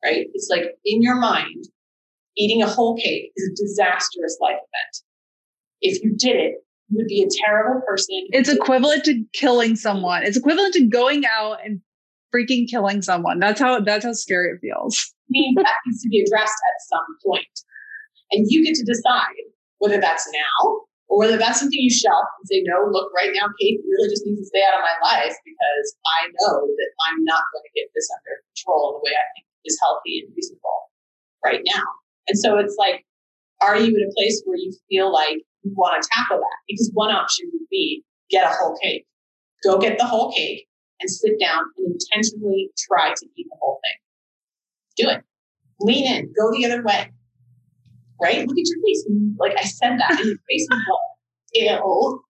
[0.03, 0.27] right?
[0.33, 1.65] It's like in your mind,
[2.35, 5.03] eating a whole cake is a disastrous life event.
[5.81, 6.55] If you did it,
[6.89, 8.27] you would be a terrible person.
[8.29, 10.23] It's equivalent to killing someone.
[10.23, 11.81] It's equivalent to going out and
[12.33, 13.39] freaking killing someone.
[13.39, 15.13] That's how that's how scary it feels.
[15.29, 17.55] means that needs to be addressed at some point.
[18.31, 19.47] And you get to decide
[19.79, 23.47] whether that's now or whether that's something you shelf and say, no, look, right now,
[23.59, 25.87] Kate really just needs to stay out of my life because
[26.19, 29.47] I know that I'm not going to get this under control the way I think
[29.63, 30.91] is healthy and reasonable
[31.43, 31.87] right now.
[32.27, 33.05] And so it's like,
[33.61, 36.59] are you in a place where you feel like you want to tackle that?
[36.67, 39.07] Because one option would be get a whole cake,
[39.63, 40.66] go get the whole cake
[40.99, 43.97] and sit down and intentionally try to eat the whole thing.
[44.97, 45.23] Do it.
[45.79, 47.11] Lean in, go the other way.
[48.21, 48.47] right?
[48.47, 49.07] Look at your face.
[49.37, 52.23] Like I said that, and your face was like, ew.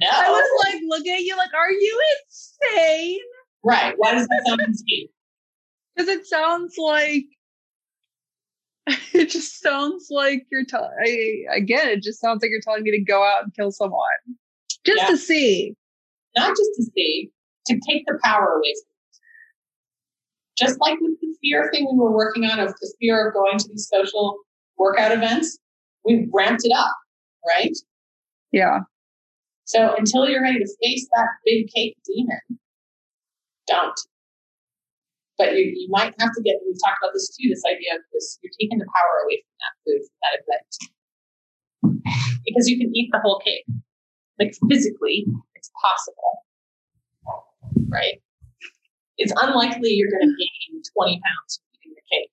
[0.00, 0.08] No.
[0.10, 3.20] I was like looking at you like, are you insane?
[3.64, 3.94] Right.
[3.96, 5.08] Why does that sound insane?
[5.96, 7.24] Because it sounds like
[9.12, 12.90] it just sounds like you're telling I again, it just sounds like you're telling me
[12.92, 14.00] to go out and kill someone.
[14.86, 15.08] Just yeah.
[15.08, 15.74] to see.
[16.36, 17.30] Not just to see,
[17.66, 19.18] to take the power away from it.
[20.58, 23.58] Just like with the fear thing we were working on of the fear of going
[23.58, 24.38] to these social
[24.78, 25.58] workout events,
[26.04, 26.94] we ramped it up,
[27.46, 27.76] right?
[28.52, 28.80] Yeah.
[29.64, 32.40] So until you're ready to face that big cake demon,
[33.68, 33.98] don't.
[35.38, 38.02] But you, you might have to get, we talked about this too, this idea of
[38.12, 40.70] this, you're taking the power away from that food, from that event.
[42.44, 43.64] Because you can eat the whole cake.
[44.38, 46.44] Like physically, it's possible.
[47.88, 48.20] Right?
[49.18, 52.30] It's unlikely you're going to gain 20 pounds eating the cake.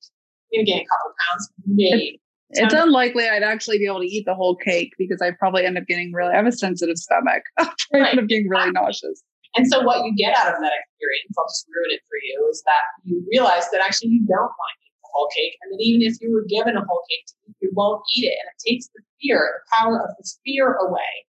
[0.51, 2.21] You're going to gain a couple pounds, maybe.
[2.49, 5.77] It's unlikely I'd actually be able to eat the whole cake because I probably end
[5.77, 7.43] up getting really, I have a sensitive stomach.
[7.59, 8.11] I right.
[8.11, 9.21] end up getting really nauseous.
[9.55, 12.47] And so what you get out of that experience, I'll just ruin it for you,
[12.51, 15.55] is that you realize that actually you don't want to eat the whole cake.
[15.61, 18.31] And that even if you were given a whole cake to eat, you won't eat
[18.31, 18.37] it.
[18.39, 21.25] And it takes the fear, the power of the fear away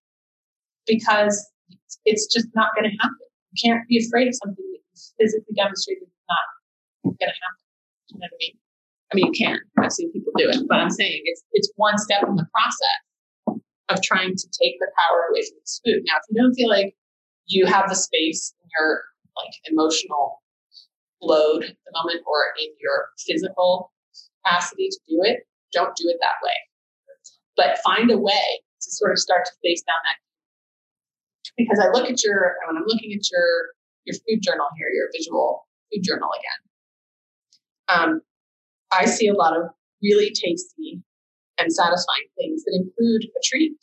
[0.87, 1.51] because
[2.05, 3.28] it's just not going to happen.
[3.53, 7.65] You can't be afraid of something that you physically demonstrated is not going to happen.
[8.09, 8.55] You know what I mean?
[9.09, 9.59] I mean, you can.
[9.79, 13.61] I've seen people do it, but I'm saying it's it's one step in the process
[13.89, 16.05] of trying to take the power away from this food.
[16.05, 16.95] Now, if you don't feel like
[17.47, 19.03] you have the space in your
[19.37, 20.43] like emotional
[21.23, 23.93] load at the moment or in your physical
[24.45, 26.59] capacity to do it, don't do it that way.
[27.57, 30.17] But find a way to sort of start to face down that.
[31.59, 35.09] Because I look at your when I'm looking at your your food journal here, your
[35.13, 36.61] visual food journal again.
[37.89, 38.21] Um,
[38.93, 39.65] I see a lot of
[40.03, 41.03] really tasty
[41.59, 43.77] and satisfying things that include a treat.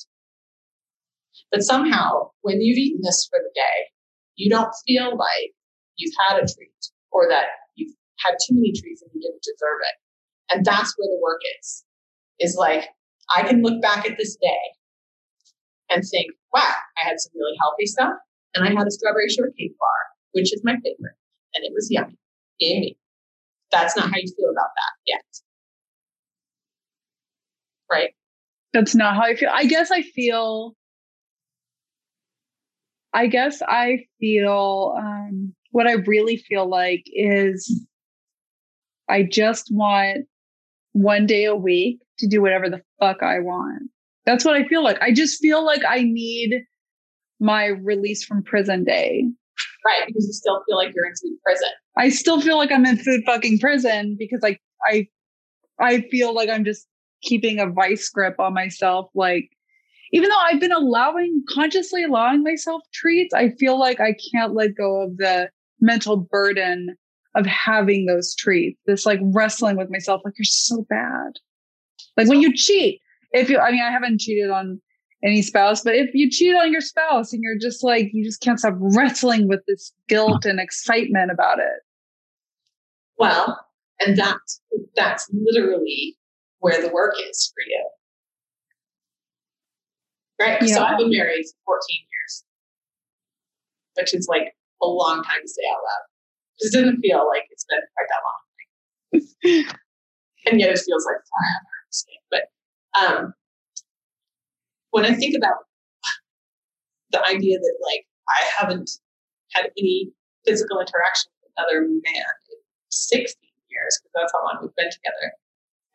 [1.52, 3.92] But somehow, when you've eaten this for the day,
[4.36, 5.52] you don't feel like
[5.98, 6.72] you've had a treat
[7.12, 10.56] or that you've had too many treats and you didn't deserve it.
[10.56, 11.84] And that's where the work is.
[12.40, 12.90] Is like,
[13.36, 14.60] I can look back at this day
[15.90, 18.14] and think, wow, I had some really healthy stuff
[18.54, 20.02] and I had a strawberry shortcake bar,
[20.34, 21.18] which is my favorite.
[21.54, 22.18] And it was yummy.
[22.60, 22.98] Yummy
[23.76, 25.24] that's not how you feel about that yet.
[27.92, 28.16] Right?
[28.74, 29.50] That's not how I feel.
[29.52, 30.76] I guess I feel
[33.14, 37.86] I guess I feel um, what I really feel like is
[39.08, 40.26] I just want
[40.92, 43.90] one day a week to do whatever the fuck I want.
[44.26, 45.02] That's what I feel like.
[45.02, 46.66] I just feel like I need
[47.40, 49.26] my release from prison day.
[49.86, 51.70] Right, because you still feel like you're in food prison.
[51.98, 55.08] I still feel like I'm in food fucking prison because like I
[55.80, 56.88] I feel like I'm just
[57.22, 59.10] keeping a vice grip on myself.
[59.14, 59.50] Like
[60.12, 64.76] even though I've been allowing consciously allowing myself treats, I feel like I can't let
[64.76, 66.96] go of the mental burden
[67.36, 68.80] of having those treats.
[68.86, 71.34] This like wrestling with myself, like you're so bad.
[72.18, 73.02] Like when you cheat,
[73.36, 74.82] if you I mean I haven't cheated on
[75.26, 75.82] any spouse.
[75.82, 78.76] But if you cheat on your spouse and you're just like, you just can't stop
[78.78, 81.82] wrestling with this guilt and excitement about it.
[83.18, 83.60] Well,
[84.06, 84.38] and that
[84.96, 86.18] that's literally
[86.60, 87.90] where the work is for you.
[90.40, 90.62] Right?
[90.62, 90.76] Yeah.
[90.76, 92.44] So I've been married for 14 years,
[93.98, 96.06] which is like a long time to say out loud.
[96.58, 99.76] It just doesn't feel like it's been quite that long.
[100.52, 101.72] and yet it feels like forever.
[102.30, 102.42] But
[103.00, 103.34] um,
[104.92, 105.68] when I think about
[107.12, 108.90] the idea that like I haven't
[109.54, 110.12] had any
[110.46, 113.36] physical interaction with another man in 16
[113.70, 115.36] years, because that's how long we've been together,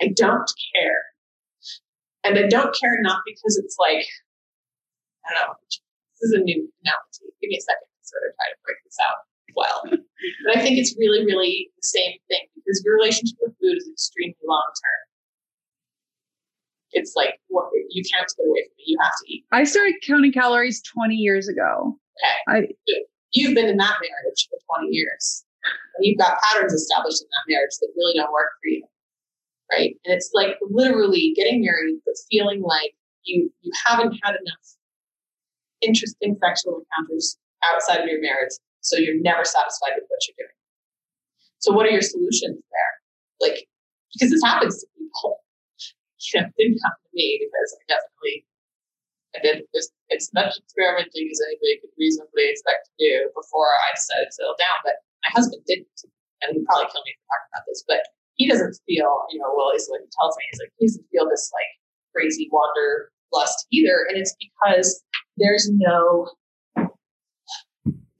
[0.02, 1.02] I don't care.
[2.24, 4.04] And I don't care not because it's like,
[5.24, 5.80] I don't know, this
[6.20, 7.32] is a new analogy.
[7.40, 9.24] Give me a second to sort of try to break this out
[9.56, 9.80] well.
[10.44, 13.88] but I think it's really, really the same thing because your relationship with food is
[13.88, 15.09] extremely long term
[16.92, 18.84] it's like what you can't get away from it.
[18.86, 19.44] You have to eat.
[19.52, 21.96] I started counting calories 20 years ago.
[22.48, 22.58] Okay.
[22.58, 22.94] I,
[23.32, 25.44] you've been in that marriage for 20 years.
[25.96, 28.82] And you've got patterns established in that marriage that really don't work for you.
[29.70, 29.94] Right.
[30.04, 32.92] And it's like literally getting married, but feeling like
[33.24, 34.66] you you haven't had enough
[35.80, 37.38] interesting sexual encounters
[37.72, 38.50] outside of your marriage.
[38.80, 40.56] So you're never satisfied with what you're doing.
[41.58, 43.48] So what are your solutions there?
[43.48, 43.68] Like,
[44.14, 45.38] because this happens to people
[46.20, 48.44] you know, didn't come to me because I definitely
[49.34, 53.94] I did as, as much experimenting as anybody could reasonably expect to do before I
[53.94, 54.82] decided to settle down.
[54.82, 55.86] But my husband didn't,
[56.42, 57.82] and he'd probably kill me for talking about this.
[57.86, 58.02] But
[58.34, 61.06] he doesn't feel, you know, well, least what he tells me is like he doesn't
[61.14, 61.70] feel this like
[62.10, 64.08] crazy wanderlust either.
[64.10, 64.98] And it's because
[65.38, 66.26] there's no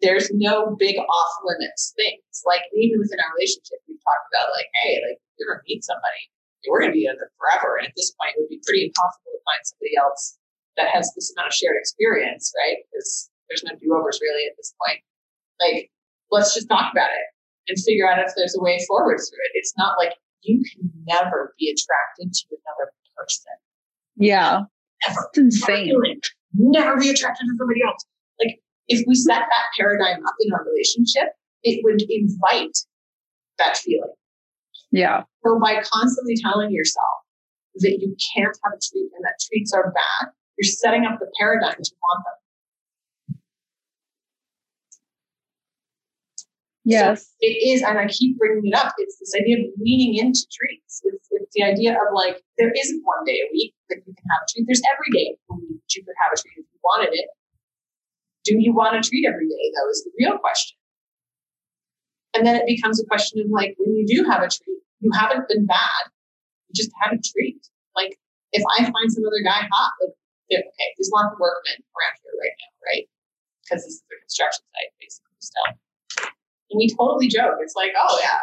[0.00, 2.24] there's no big off limits things.
[2.46, 6.22] Like even within our relationship, we've talked about like, hey, like you're gonna meet somebody,
[6.68, 7.76] we're gonna be together forever.
[7.78, 10.36] And at this point, it would be pretty impossible to find somebody else
[10.76, 12.84] that has this amount of shared experience, right?
[12.90, 15.00] Because there's no do-overs really at this point.
[15.60, 15.90] Like,
[16.30, 17.26] let's just talk about it
[17.68, 19.52] and figure out if there's a way forward through it.
[19.54, 23.52] It's not like you can never be attracted to another person.
[24.16, 24.62] Yeah.
[25.08, 25.28] Ever.
[25.32, 25.92] It's insane.
[26.54, 28.04] Never be attracted to somebody else.
[28.42, 32.76] Like if we set that paradigm up in our relationship, it would invite
[33.58, 34.14] that feeling.
[34.90, 35.22] Yeah.
[35.44, 37.04] So by constantly telling yourself
[37.76, 41.30] that you can't have a treat and that treats are bad, you're setting up the
[41.38, 42.36] paradigm to want them.
[46.84, 47.22] Yes.
[47.22, 48.94] So it is, and I keep bringing it up.
[48.98, 51.00] It's this idea of leaning into treats.
[51.04, 54.26] It's, it's the idea of like, there isn't one day a week that you can
[54.30, 54.66] have a treat.
[54.66, 57.28] There's every day that you could have a treat if you wanted it.
[58.42, 60.79] Do you want a treat every day, though, is the real question.
[62.34, 65.10] And then it becomes a question of like, when you do have a treat, you
[65.12, 66.02] haven't been bad.
[66.68, 67.58] You just had a treat.
[67.96, 68.18] Like,
[68.52, 70.14] if I find some other guy hot, like,
[70.50, 73.04] okay, there's lots of workmen around here right now, right?
[73.62, 75.68] Because this is a construction site, basically, still.
[76.70, 77.58] And we totally joke.
[77.62, 78.38] It's like, oh yeah,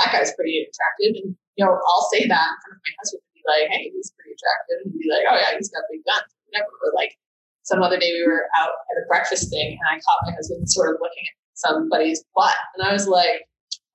[0.00, 1.20] that guy's pretty attractive.
[1.24, 3.92] And you know, I'll say that in front of my husband and be like, hey,
[3.92, 4.76] he's pretty attractive.
[4.84, 6.28] And be like, oh yeah, he's got big guns.
[6.48, 6.72] Whatever.
[6.88, 7.16] Or like
[7.64, 10.68] some other day we were out at a breakfast thing and I caught my husband
[10.68, 12.54] sort of looking at somebody's butt.
[12.74, 13.46] And I was like,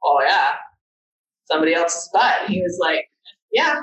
[0.04, 0.54] oh yeah,
[1.46, 2.42] somebody else's butt.
[2.42, 3.06] And he was like,
[3.52, 3.80] yeah.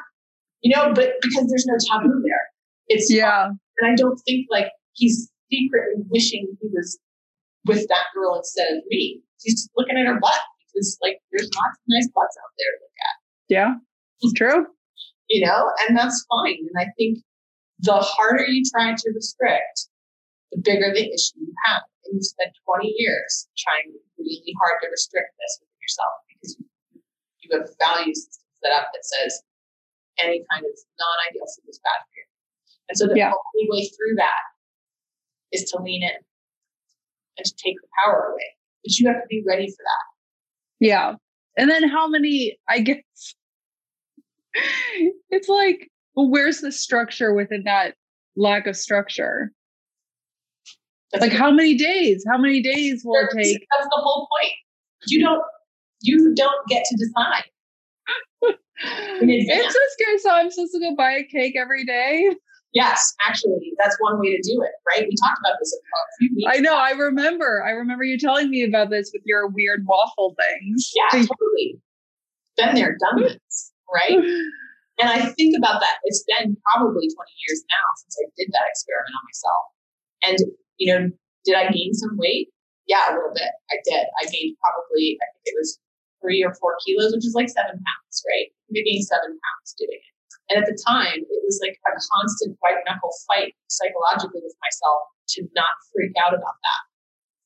[0.63, 2.47] You know, but because there's no taboo there.
[2.89, 3.47] It's yeah.
[3.79, 6.99] And I don't think like he's secretly wishing he was
[7.67, 10.41] with that girl instead of me He's just looking at her butt
[10.73, 13.17] because like there's lots of nice butts out there to look at.
[13.49, 13.75] Yeah,
[14.21, 14.67] it's true.
[15.29, 16.59] You know, and that's fine.
[16.59, 17.19] And I think
[17.81, 19.89] the harder you try to restrict,
[20.53, 21.83] the bigger the issue you have.
[22.05, 27.49] And you spend 20 years trying really hard to restrict this within yourself because you,
[27.53, 29.43] have a value system set up that says
[30.19, 32.27] any kind of non-ideal food is bad for you.
[32.89, 33.33] And so the yeah.
[33.33, 34.45] only way through that
[35.53, 36.17] is to lean in
[37.37, 40.87] and to take the power away but you have to be ready for that.
[40.87, 41.15] Yeah.
[41.57, 42.97] And then how many, I guess,
[45.31, 47.95] it's like, well, where's the structure within that
[48.37, 49.53] lack of structure?
[51.13, 52.25] That's like, how many days?
[52.31, 53.67] How many days will it take?
[53.77, 54.53] That's the whole point.
[55.09, 55.43] You don't,
[56.01, 57.45] you don't get to decide.
[59.21, 60.19] it's so scary.
[60.19, 62.31] So I'm supposed to go buy a cake every day.
[62.73, 65.07] Yes, actually, that's one way to do it, right?
[65.07, 66.57] We talked about this a few weeks.
[66.57, 66.75] I know.
[66.75, 67.63] I remember.
[67.63, 70.91] I remember you telling me about this with your weird waffle things.
[70.97, 71.81] Yeah, totally.
[72.57, 74.17] Been there, done this, right?
[74.99, 75.97] and I think about that.
[76.05, 77.13] It's been probably 20
[77.47, 79.65] years now since I did that experiment on myself.
[80.23, 80.39] And,
[80.79, 81.11] you know,
[81.45, 82.49] did I gain some weight?
[82.87, 83.51] Yeah, a little bit.
[83.71, 84.07] I did.
[84.21, 85.79] I gained probably, I think it was
[86.21, 88.51] three or four kilos, which is like seven pounds, right?
[88.71, 90.13] I gained seven pounds doing it.
[90.51, 95.09] And at the time, it was like a constant white knuckle fight psychologically with myself
[95.39, 96.83] to not freak out about that.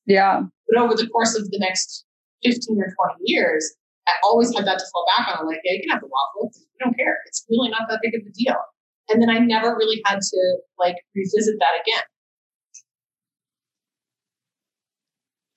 [0.07, 0.43] Yeah.
[0.69, 2.05] But over the course of the next
[2.43, 3.63] 15 or 20 years,
[4.07, 5.39] I always had that to fall back on.
[5.39, 6.51] I'm like, yeah, you can have the waffle.
[6.55, 7.19] You don't care.
[7.27, 8.55] It's really not that big of a deal.
[9.09, 10.39] And then I never really had to
[10.79, 12.03] like revisit that again.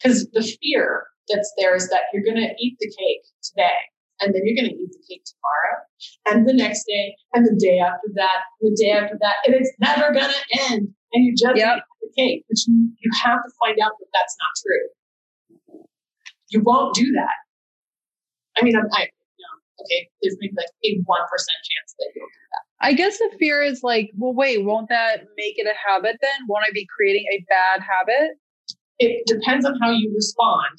[0.01, 3.77] Because the fear that's there is that you're going to eat the cake today
[4.21, 5.77] and then you're going to eat the cake tomorrow
[6.27, 9.73] and the next day and the day after that, the day after that, and it's
[9.81, 10.89] never going to end.
[11.13, 11.79] And you just yep.
[11.79, 15.85] eat the cake, but you, you have to find out that that's not true.
[16.51, 17.37] You won't do that.
[18.59, 22.27] I mean, I'm, I, you know, okay, there's maybe like a 1% chance that you'll
[22.27, 22.65] do that.
[22.87, 26.47] I guess the fear is like, well, wait, won't that make it a habit then?
[26.49, 28.39] Won't I be creating a bad habit?
[29.01, 30.77] It depends on how you respond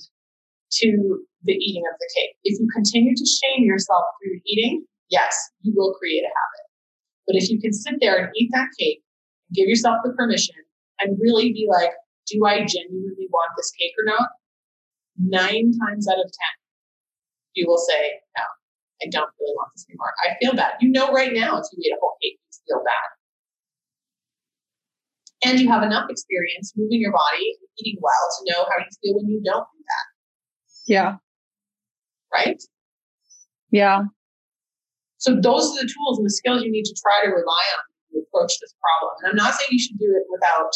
[0.73, 2.35] to the eating of the cake.
[2.43, 6.65] If you continue to shame yourself through eating, yes, you will create a habit.
[7.25, 9.01] But if you can sit there and eat that cake,
[9.53, 10.55] give yourself the permission,
[10.99, 11.91] and really be like,
[12.27, 14.29] do I genuinely want this cake or not?
[15.17, 16.31] Nine times out of 10,
[17.55, 18.43] you will say, no,
[19.01, 20.13] I don't really want this anymore.
[20.23, 20.73] I feel bad.
[20.79, 23.20] You know, right now, if you eat a whole cake, you feel bad.
[25.43, 29.15] And you have enough experience moving your body eating well to know how you feel
[29.17, 30.05] when you don't do that.
[30.87, 31.15] Yeah
[32.33, 32.61] right?
[33.71, 34.03] Yeah.
[35.17, 37.83] So those are the tools and the skills you need to try to rely on
[38.11, 39.13] to approach this problem.
[39.21, 40.71] And I'm not saying you should do it without,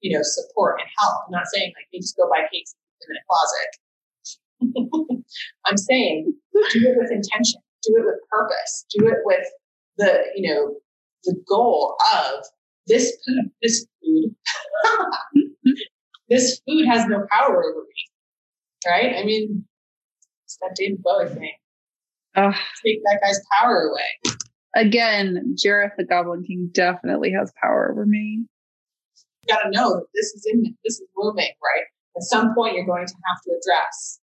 [0.00, 1.24] you know, support and help.
[1.26, 2.74] I'm not saying like you just go buy cakes
[3.08, 3.70] in a closet.
[5.66, 6.32] I'm saying
[6.72, 9.46] do it with intention, do it with purpose, do it with
[9.98, 10.74] the, you know,
[11.24, 12.44] the goal of
[12.86, 14.34] this food, this food,
[16.28, 18.88] this food has no power over me.
[18.90, 19.16] Right?
[19.16, 19.64] I mean,
[20.44, 21.52] it's that David Bowie thing.
[22.34, 22.54] Ugh.
[22.84, 24.34] Take that guy's power away.
[24.74, 28.44] Again, Jareth the Goblin King definitely has power over me.
[29.46, 31.84] You gotta know that this is in this is moving, right?
[32.16, 34.20] At some point you're going to have to address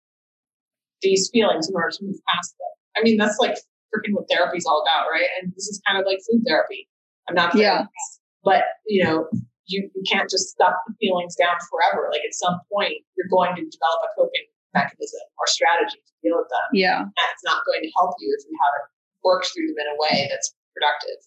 [1.02, 2.68] these feelings in order to move past them.
[2.96, 3.54] I mean, that's like
[3.94, 5.26] freaking what therapy's all about, right?
[5.42, 6.88] And this is kind of like food therapy.
[7.28, 7.78] I'm not Yeah.
[7.78, 9.26] therapist, but you know,
[9.66, 12.08] you, you can't just stuff the feelings down forever.
[12.12, 16.36] Like at some point you're going to develop a coping mechanism or strategy to deal
[16.38, 16.68] with them.
[16.72, 17.02] Yeah.
[17.02, 18.86] it's not going to help you if you haven't
[19.24, 21.18] worked through them in a way that's productive.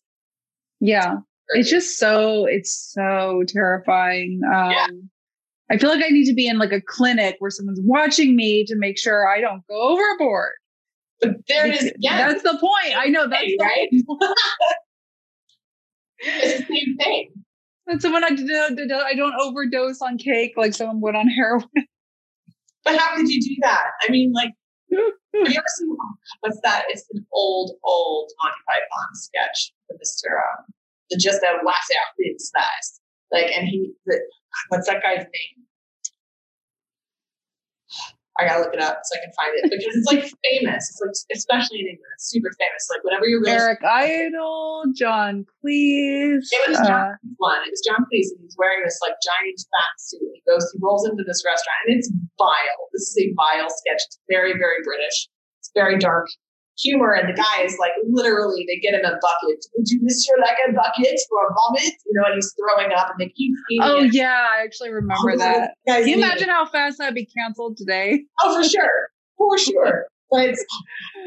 [0.79, 1.15] Yeah.
[1.49, 4.39] It's just so it's so terrifying.
[4.53, 4.87] Um Yeah.
[5.71, 8.65] I feel like I need to be in like a clinic where someone's watching me
[8.65, 10.53] to make sure I don't go overboard.
[11.21, 12.27] but there it is again.
[12.29, 12.95] That's the point.
[12.97, 13.89] I know that's Hey, right?
[16.21, 17.31] It's the same thing.
[17.87, 21.65] That's someone I, did- I don't overdose on cake like someone would on heroin.
[22.85, 23.87] But how could you do that?
[24.07, 24.51] I mean, like,
[24.91, 25.13] have you
[25.43, 25.89] ever seen
[26.39, 26.85] what's that?
[26.87, 30.31] It's an old, old Monty Python sketch with Mr.
[30.31, 30.65] Um,
[31.09, 32.99] the just a wax out big slice.
[33.31, 34.19] Like, and he, the,
[34.69, 35.65] what's that guy's name?
[38.39, 40.87] I gotta look it up so I can find it because it's like famous.
[40.87, 42.87] It's like, especially in England, it's super famous.
[42.87, 46.47] Like, whenever you're really Eric Idle, John Cleese.
[46.47, 47.59] It was uh, John Cleese one.
[47.67, 50.23] It was John Cleese, and he's wearing this like giant fat suit.
[50.33, 52.07] He goes, he rolls into this restaurant, and it's
[52.39, 52.81] vile.
[52.95, 54.01] This is a vile sketch.
[54.07, 55.27] It's very, very British.
[55.59, 56.31] It's very dark
[56.79, 59.65] humor, and the guy is like literally, they get him a bucket.
[59.75, 61.93] Would you miss your like a bucket or a vomit?
[62.05, 64.13] You know, and he's throwing up, and they keep feeding oh it.
[64.13, 65.71] yeah, I actually remember Oh, that.
[65.87, 68.23] Can you imagine how fast that'd be canceled today?
[68.41, 70.05] Oh, for sure, for sure.
[70.31, 70.55] But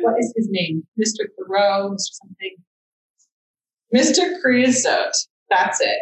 [0.02, 0.86] what is his name?
[1.00, 1.26] Mr.
[1.36, 1.98] Thoreau, Mr.
[1.98, 2.56] something.
[3.94, 4.40] Mr.
[4.40, 5.12] Creosote.
[5.50, 5.98] That's it.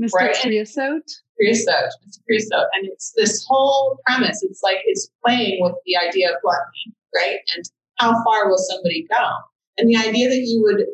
[0.00, 0.12] Mr.
[0.14, 0.36] Right.
[0.42, 1.02] Creosote?
[1.36, 1.90] creosote.
[2.06, 2.66] It's creosote.
[2.74, 4.42] And it's this whole premise.
[4.42, 7.38] It's like it's playing with the idea of gluttony, right?
[7.54, 7.64] And
[7.98, 9.28] how far will somebody go?
[9.78, 10.86] And the idea that you would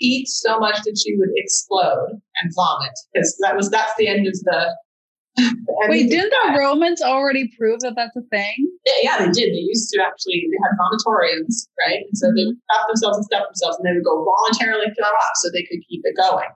[0.00, 4.26] eat so much that you would explode and vomit, because that was that's the end
[4.26, 4.76] of the.
[5.36, 8.70] the Wait, didn't the Romans already prove that that's a thing?
[8.86, 9.52] yeah, yeah, they did.
[9.52, 12.04] They used to actually, they had vomitoriums, right?
[12.06, 12.48] And so they mm-hmm.
[12.48, 15.62] would stop themselves and stop themselves, and they would go voluntarily throw up so they
[15.70, 16.48] could keep it going,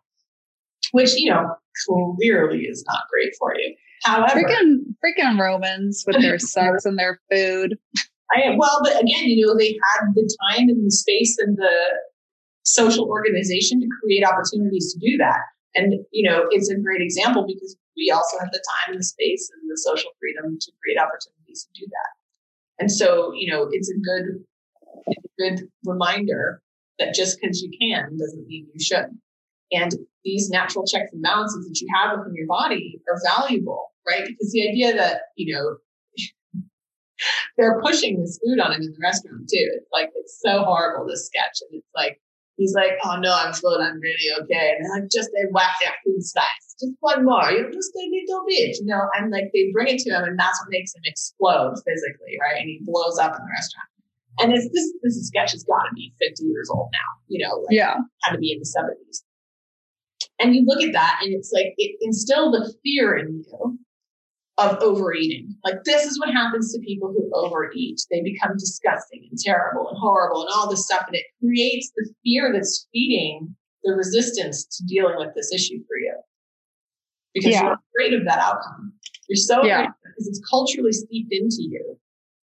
[0.93, 1.55] which, you know,
[1.87, 3.75] clearly is not great for you.
[4.05, 7.77] However, Freaking freaking Romans with their sex and their food.
[8.33, 11.77] I, well, but again, you know, they had the time and the space and the
[12.63, 15.41] social organization to create opportunities to do that.
[15.75, 19.05] And, you know, it's a great example because we also have the time and the
[19.05, 22.81] space and the social freedom to create opportunities to do that.
[22.81, 24.45] And so, you know, it's a good,
[25.07, 26.61] it's a good reminder
[26.99, 29.07] that just because you can doesn't mean you should.
[29.73, 29.93] And
[30.25, 34.25] these natural checks and balances that you have within your body are valuable, right?
[34.27, 35.77] Because the idea that, you know,
[37.57, 39.67] they're pushing this food on him in the restaurant too.
[39.77, 42.21] It's like it's so horrible this sketch, and it's like
[42.57, 43.79] he's like, "Oh no, I'm full.
[43.81, 47.51] I'm really okay." And they're like, "Just a whack that food slice, just one more,
[47.51, 50.25] you know, just a little bit, you know." And like they bring it to him,
[50.25, 52.61] and that's what makes him explode physically, right?
[52.61, 53.89] And he blows up in the restaurant.
[54.41, 56.99] And it's this this sketch has got to be 50 years old now,
[57.29, 57.95] you know, like Yeah.
[58.23, 59.23] had to be in the 70s.
[60.41, 63.79] And you look at that, and it's like it instilled the fear in you
[64.59, 65.55] of overeating.
[65.65, 68.01] Like this is what happens to people who overeat.
[68.11, 71.05] They become disgusting and terrible and horrible and all this stuff.
[71.07, 75.99] And it creates the fear that's feeding the resistance to dealing with this issue for
[75.99, 76.15] you.
[77.35, 77.63] Because Yeah.
[77.65, 78.93] you're afraid of that outcome.
[79.29, 79.81] You're so Yeah.
[79.83, 81.99] afraid because it's culturally steeped into you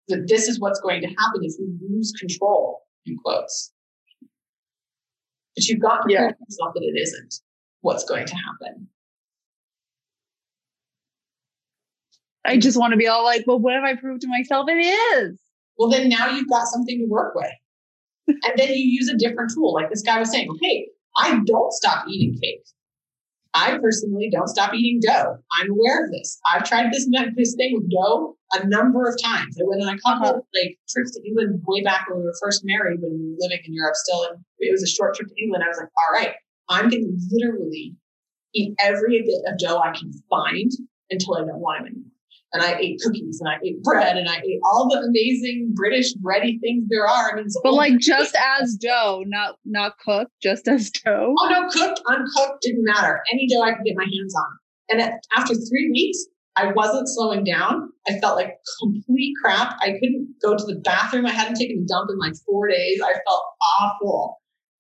[0.09, 3.73] that this is what's going to happen if you lose control, in quotes.
[5.57, 6.31] But you've got to Yeah.
[6.49, 7.41] yourself that it isn't
[7.81, 8.89] what's going to happen.
[12.47, 14.67] I just want to be all like, well, what have I proved to myself?
[14.69, 15.39] It is.
[15.79, 17.51] well then now you've got something to work with.
[18.29, 21.73] And then you use a different tool like this guy was saying hey i don't
[21.73, 22.65] stop eating cake
[23.55, 25.37] i personally don't stop eating dough.
[25.59, 26.39] I'm aware of this.
[26.53, 29.57] I've tried this this thing with dough a number of times.
[29.61, 30.41] I went on a couple Uh-huh.
[30.61, 33.61] like trips to england way back when we were first married when we were living
[33.65, 35.63] in europe still and it was a short trip to england.
[35.65, 36.35] I was like all right
[36.69, 37.95] i'm going to literally
[38.55, 40.71] eat every bit of dough i can find
[41.11, 42.11] until i don't want it anymore
[42.53, 46.15] and I ate cookies and I ate bread and I ate all the amazing British
[46.15, 47.33] bready things there are.
[47.33, 51.35] I mean, But like just as dough, not not cooked, just as dough.
[51.39, 53.21] oh no, cooked, uncooked, didn't matter.
[53.33, 54.59] Any dough I could get my hands on.
[54.89, 56.19] And at, after three weeks,
[56.55, 57.91] I wasn't slowing down.
[58.09, 59.77] I felt like complete crap.
[59.81, 61.27] I couldn't go to the bathroom.
[61.27, 63.01] I hadn't taken a dump in like four days.
[63.05, 63.45] I felt
[63.81, 64.37] awful.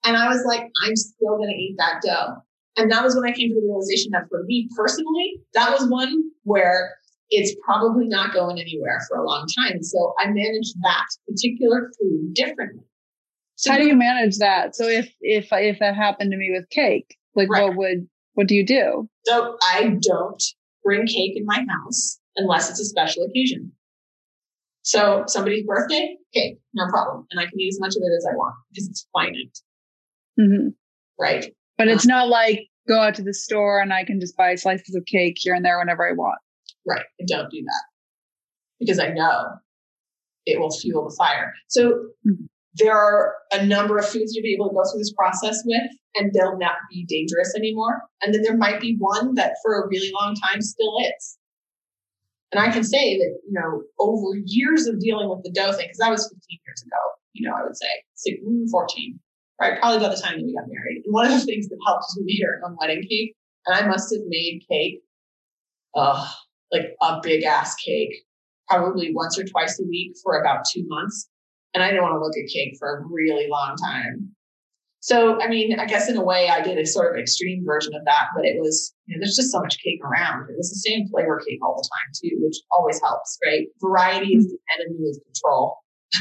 [0.07, 2.37] And I was like, I'm still going to eat that dough.
[2.79, 5.89] And that was when I came to the realization that for me personally, that was
[5.89, 6.95] one where
[7.31, 9.83] it's probably not going anywhere for a long time.
[9.83, 12.83] So I manage that particular food differently.
[13.57, 14.77] So how do you manage that?
[14.77, 17.64] So if if if that happened to me with cake, like right.
[17.64, 19.09] what would what do you do?
[19.24, 20.43] So I don't
[20.85, 23.72] bring cake in my house unless it's a special occasion.
[24.83, 28.27] So somebody's birthday, cake, no problem, and I can eat as much of it as
[28.31, 29.59] I want because it's finite.
[30.39, 30.68] Mm-hmm.
[31.18, 31.53] Right.
[31.79, 34.55] But it's um, not like go out to the store and I can just buy
[34.55, 36.39] slices of cake here and there whenever I want.
[36.87, 37.05] Right.
[37.20, 37.84] I don't do that
[38.78, 39.47] because I know
[40.45, 41.53] it will fuel the fire.
[41.68, 41.91] So
[42.26, 42.45] mm-hmm.
[42.74, 45.91] there are a number of foods you'll be able to go through this process with
[46.14, 48.03] and they'll not be dangerous anymore.
[48.22, 51.39] And then there might be one that for a really long time still is.
[52.53, 55.87] And I can say that, you know, over years of dealing with the dough thing,
[55.89, 56.97] because that was 15 years ago,
[57.32, 59.20] you know, I would say 16, 14,
[59.61, 59.80] right?
[59.80, 61.03] Probably by the time that we got married.
[61.05, 63.34] And one of the things that helped was we made our own wedding cake.
[63.66, 65.03] And I must have made cake,
[65.97, 66.26] uh,
[66.73, 68.14] like a big ass cake,
[68.69, 71.29] probably once or twice a week for about two months.
[71.75, 74.37] And I didn't want to look at cake for a really long time.
[75.01, 77.95] So, I mean, I guess in a way I did a sort of extreme version
[77.95, 80.51] of that, but it was, you know, there's just so much cake around.
[80.51, 83.69] It was the same flavor cake all the time too, which always helps, right?
[83.81, 85.79] Variety is the enemy of control.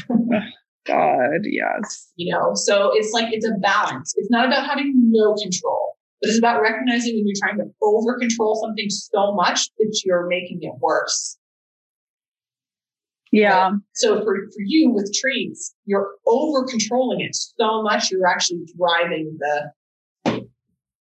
[0.86, 2.12] God, yes.
[2.14, 4.14] You know, so it's like it's a balance.
[4.16, 5.85] It's not about having no control,
[6.20, 10.26] but it's about recognizing when you're trying to over control something so much that you're
[10.26, 11.36] making it worse.
[13.32, 13.70] Yeah.
[13.70, 13.72] Right?
[13.94, 19.36] So for, for you with treats, you're over controlling it so much you're actually driving
[19.38, 20.46] the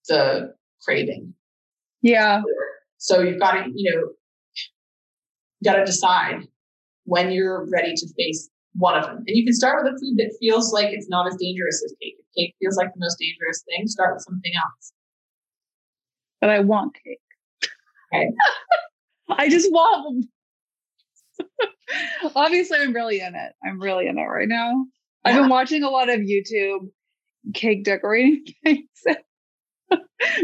[0.09, 1.35] the craving.
[2.03, 2.43] Yeah.
[2.99, 4.09] So you've got to, you know,
[5.65, 6.47] got to decide
[7.05, 9.19] when you're ready to face one of them.
[9.19, 11.95] And you can start with a food that feels like it's not as dangerous as
[12.03, 12.17] cake.
[12.19, 14.93] If cake feels like the most dangerous thing, start with something else.
[16.45, 17.71] But I want cake.
[18.13, 18.31] Okay.
[19.31, 20.27] I just want
[22.37, 23.53] Obviously, I'm really in it.
[23.65, 24.73] I'm really in it right now.
[25.25, 25.31] Yeah.
[25.31, 26.91] I've been watching a lot of YouTube
[27.55, 28.85] cake decorating things.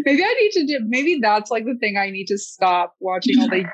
[0.06, 3.38] maybe I need to do, maybe that's like the thing I need to stop watching
[3.38, 3.66] all the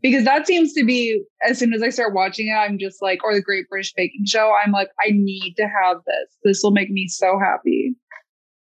[0.00, 3.22] because that seems to be as soon as I start watching it, I'm just like,
[3.22, 6.34] or the Great British Baking Show, I'm like, I need to have this.
[6.44, 7.94] This will make me so happy.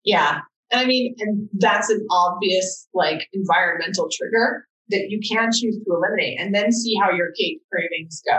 [0.05, 0.43] Yeah.
[0.73, 5.85] And I mean, and that's an obvious like environmental trigger that you can choose to
[5.89, 8.39] eliminate and then see how your cake cravings go.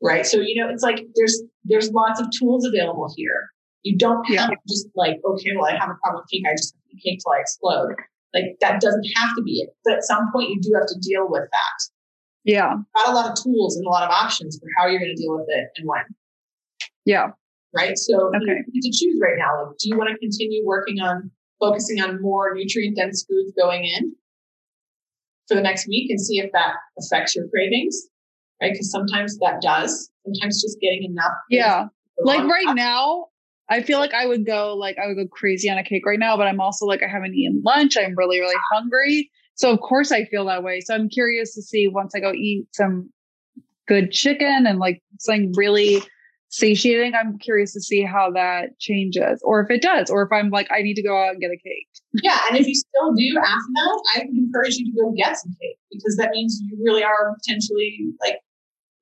[0.00, 0.24] Right.
[0.24, 3.50] So, you know, it's like there's there's lots of tools available here.
[3.82, 4.46] You don't have yeah.
[4.46, 7.20] to just like, okay, well, I have a problem with cake, I just eat cake
[7.24, 7.94] till I explode.
[8.32, 9.70] Like that doesn't have to be it.
[9.84, 11.78] But at some point you do have to deal with that.
[12.44, 12.76] Yeah.
[12.94, 15.20] Got a lot of tools and a lot of options for how you're going to
[15.20, 16.04] deal with it and when.
[17.04, 17.32] Yeah.
[17.74, 17.98] Right.
[17.98, 18.38] So okay.
[18.46, 19.66] you need to choose right now.
[19.66, 23.84] Like, do you want to continue working on focusing on more nutrient dense foods going
[23.84, 24.14] in
[25.48, 28.08] for the next week and see if that affects your cravings?
[28.60, 28.72] Right.
[28.72, 30.10] Because sometimes that does.
[30.24, 31.32] Sometimes just getting enough.
[31.50, 31.86] Yeah.
[32.18, 33.26] Like right now,
[33.70, 36.18] I feel like I would go like I would go crazy on a cake right
[36.18, 37.96] now, but I'm also like I haven't eaten lunch.
[37.96, 38.76] I'm really really ah.
[38.76, 40.80] hungry, so of course I feel that way.
[40.80, 43.10] So I'm curious to see once I go eat some
[43.86, 46.02] good chicken and like something really
[46.48, 47.14] satiating.
[47.14, 50.68] I'm curious to see how that changes, or if it does, or if I'm like
[50.70, 51.88] I need to go out and get a cake.
[52.22, 55.36] Yeah, and if you still do after that, I would encourage you to go get
[55.36, 58.38] some cake because that means you really are potentially like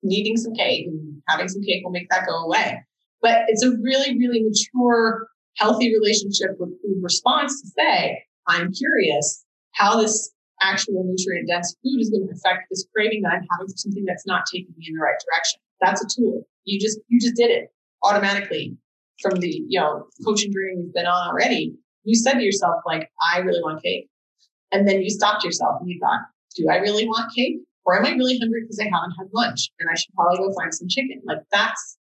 [0.03, 2.83] needing some cake, and having some cake will make that go away.
[3.21, 5.27] But it's a really, really mature,
[5.57, 9.43] healthy relationship with food response to say, I'm curious
[9.73, 10.31] how this
[10.61, 14.05] actual nutrient dense food is going to affect this craving that I'm having for something
[14.05, 15.59] that's not taking me in the right direction.
[15.81, 16.43] That's a tool.
[16.65, 17.69] You just, you just did it
[18.03, 18.77] automatically
[19.21, 21.75] from the, you know, coaching journey we've been on already.
[22.03, 24.09] You said to yourself, like, I really want cake.
[24.71, 26.21] And then you stopped yourself and you thought,
[26.55, 27.57] do I really want cake?
[27.85, 30.53] Or am I really hungry because I haven't had lunch and I should probably go
[30.53, 31.21] find some chicken?
[31.25, 31.97] Like that's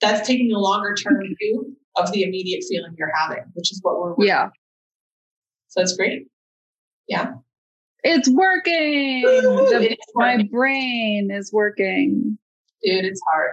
[0.00, 4.00] that's taking a longer term view of the immediate feeling you're having, which is what
[4.00, 4.48] we're yeah.
[5.68, 6.26] So it's great.
[7.06, 7.34] Yeah.
[8.04, 9.22] It's working.
[9.22, 12.38] the, My brain is working.
[12.82, 13.52] Dude, it's hard.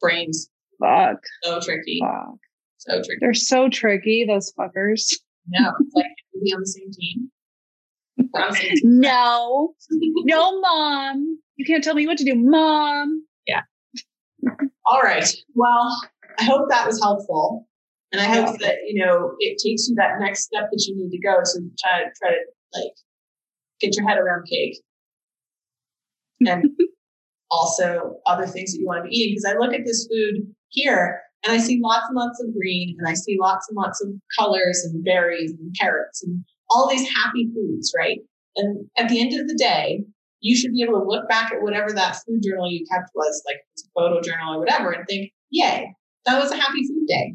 [0.00, 0.48] Brains.
[0.80, 1.18] Fuck.
[1.42, 1.98] So tricky.
[2.00, 2.38] Fuck.
[2.78, 3.18] So tricky.
[3.20, 5.12] They're so tricky, those fuckers.
[5.48, 6.06] No, like
[6.44, 7.30] be on the same team.
[8.84, 9.74] no.
[9.90, 11.38] no, mom.
[11.56, 13.26] You can't tell me what to do, mom.
[13.48, 13.62] Yeah.
[14.86, 15.28] All right.
[15.54, 15.96] Well,
[16.38, 17.66] I hope that was helpful.
[18.12, 21.10] And I hope that, you know, it takes you that next step that you need
[21.10, 22.38] to go to try to try to
[22.72, 22.92] like
[23.80, 24.80] get your head around cake.
[26.46, 26.66] And
[27.50, 29.34] also other things that you want to be eating.
[29.34, 32.96] Because I look at this food here and I see lots and lots of green
[32.98, 37.08] and I see lots and lots of colors and berries and carrots and all these
[37.08, 38.18] happy foods, right?
[38.56, 40.04] And at the end of the day,
[40.40, 43.42] you should be able to look back at whatever that food journal you kept was,
[43.46, 47.34] like a photo journal or whatever, and think, yay, that was a happy food day.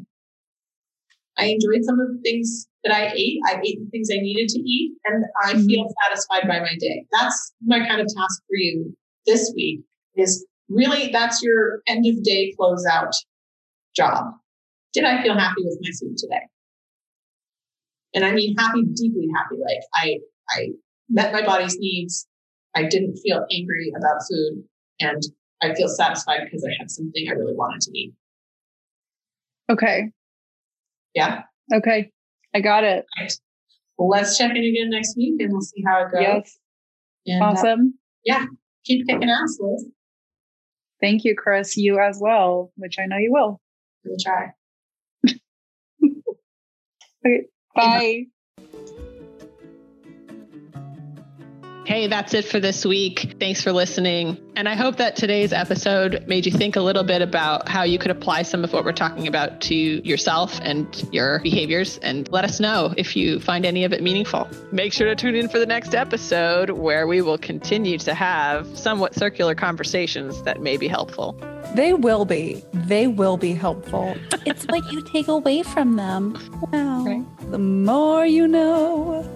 [1.42, 3.40] I enjoyed some of the things that I ate.
[3.48, 5.66] I ate the things I needed to eat, and I mm-hmm.
[5.66, 7.04] feel satisfied by my day.
[7.10, 8.94] That's my kind of task for you
[9.26, 9.80] this week
[10.16, 13.12] is really that's your end of day closeout
[13.96, 14.34] job.
[14.92, 16.46] Did I feel happy with my food today?
[18.14, 19.56] And I mean happy, deeply happy.
[19.60, 20.18] Like I,
[20.50, 20.68] I
[21.08, 22.26] met my body's needs.
[22.74, 24.64] I didn't feel angry about food
[25.00, 25.22] and
[25.62, 28.12] I feel satisfied because I had something I really wanted to eat.
[29.70, 30.10] Okay.
[31.14, 31.42] Yeah.
[31.72, 32.10] Okay.
[32.54, 33.04] I got it.
[33.18, 33.32] Right.
[33.98, 36.22] Well, let's check in again next week and we'll see how it goes.
[36.22, 36.58] Yes.
[37.26, 37.94] And, uh, awesome.
[37.94, 38.44] Uh, yeah.
[38.84, 39.86] Keep kicking ass, Liz.
[41.00, 41.76] Thank you, Chris.
[41.76, 43.60] You as well, which I know you will.
[44.04, 44.52] We'll try.
[47.24, 47.46] okay.
[47.74, 48.24] Bye.
[51.84, 53.34] Hey, that's it for this week.
[53.40, 54.38] Thanks for listening.
[54.54, 57.98] And I hope that today's episode made you think a little bit about how you
[57.98, 61.98] could apply some of what we're talking about to yourself and your behaviors.
[61.98, 64.48] And let us know if you find any of it meaningful.
[64.70, 68.78] Make sure to tune in for the next episode where we will continue to have
[68.78, 71.36] somewhat circular conversations that may be helpful.
[71.74, 72.62] They will be.
[72.72, 74.14] They will be helpful.
[74.46, 76.38] it's what you take away from them.
[76.70, 77.04] Wow.
[77.04, 77.50] Right.
[77.50, 79.28] The more you know.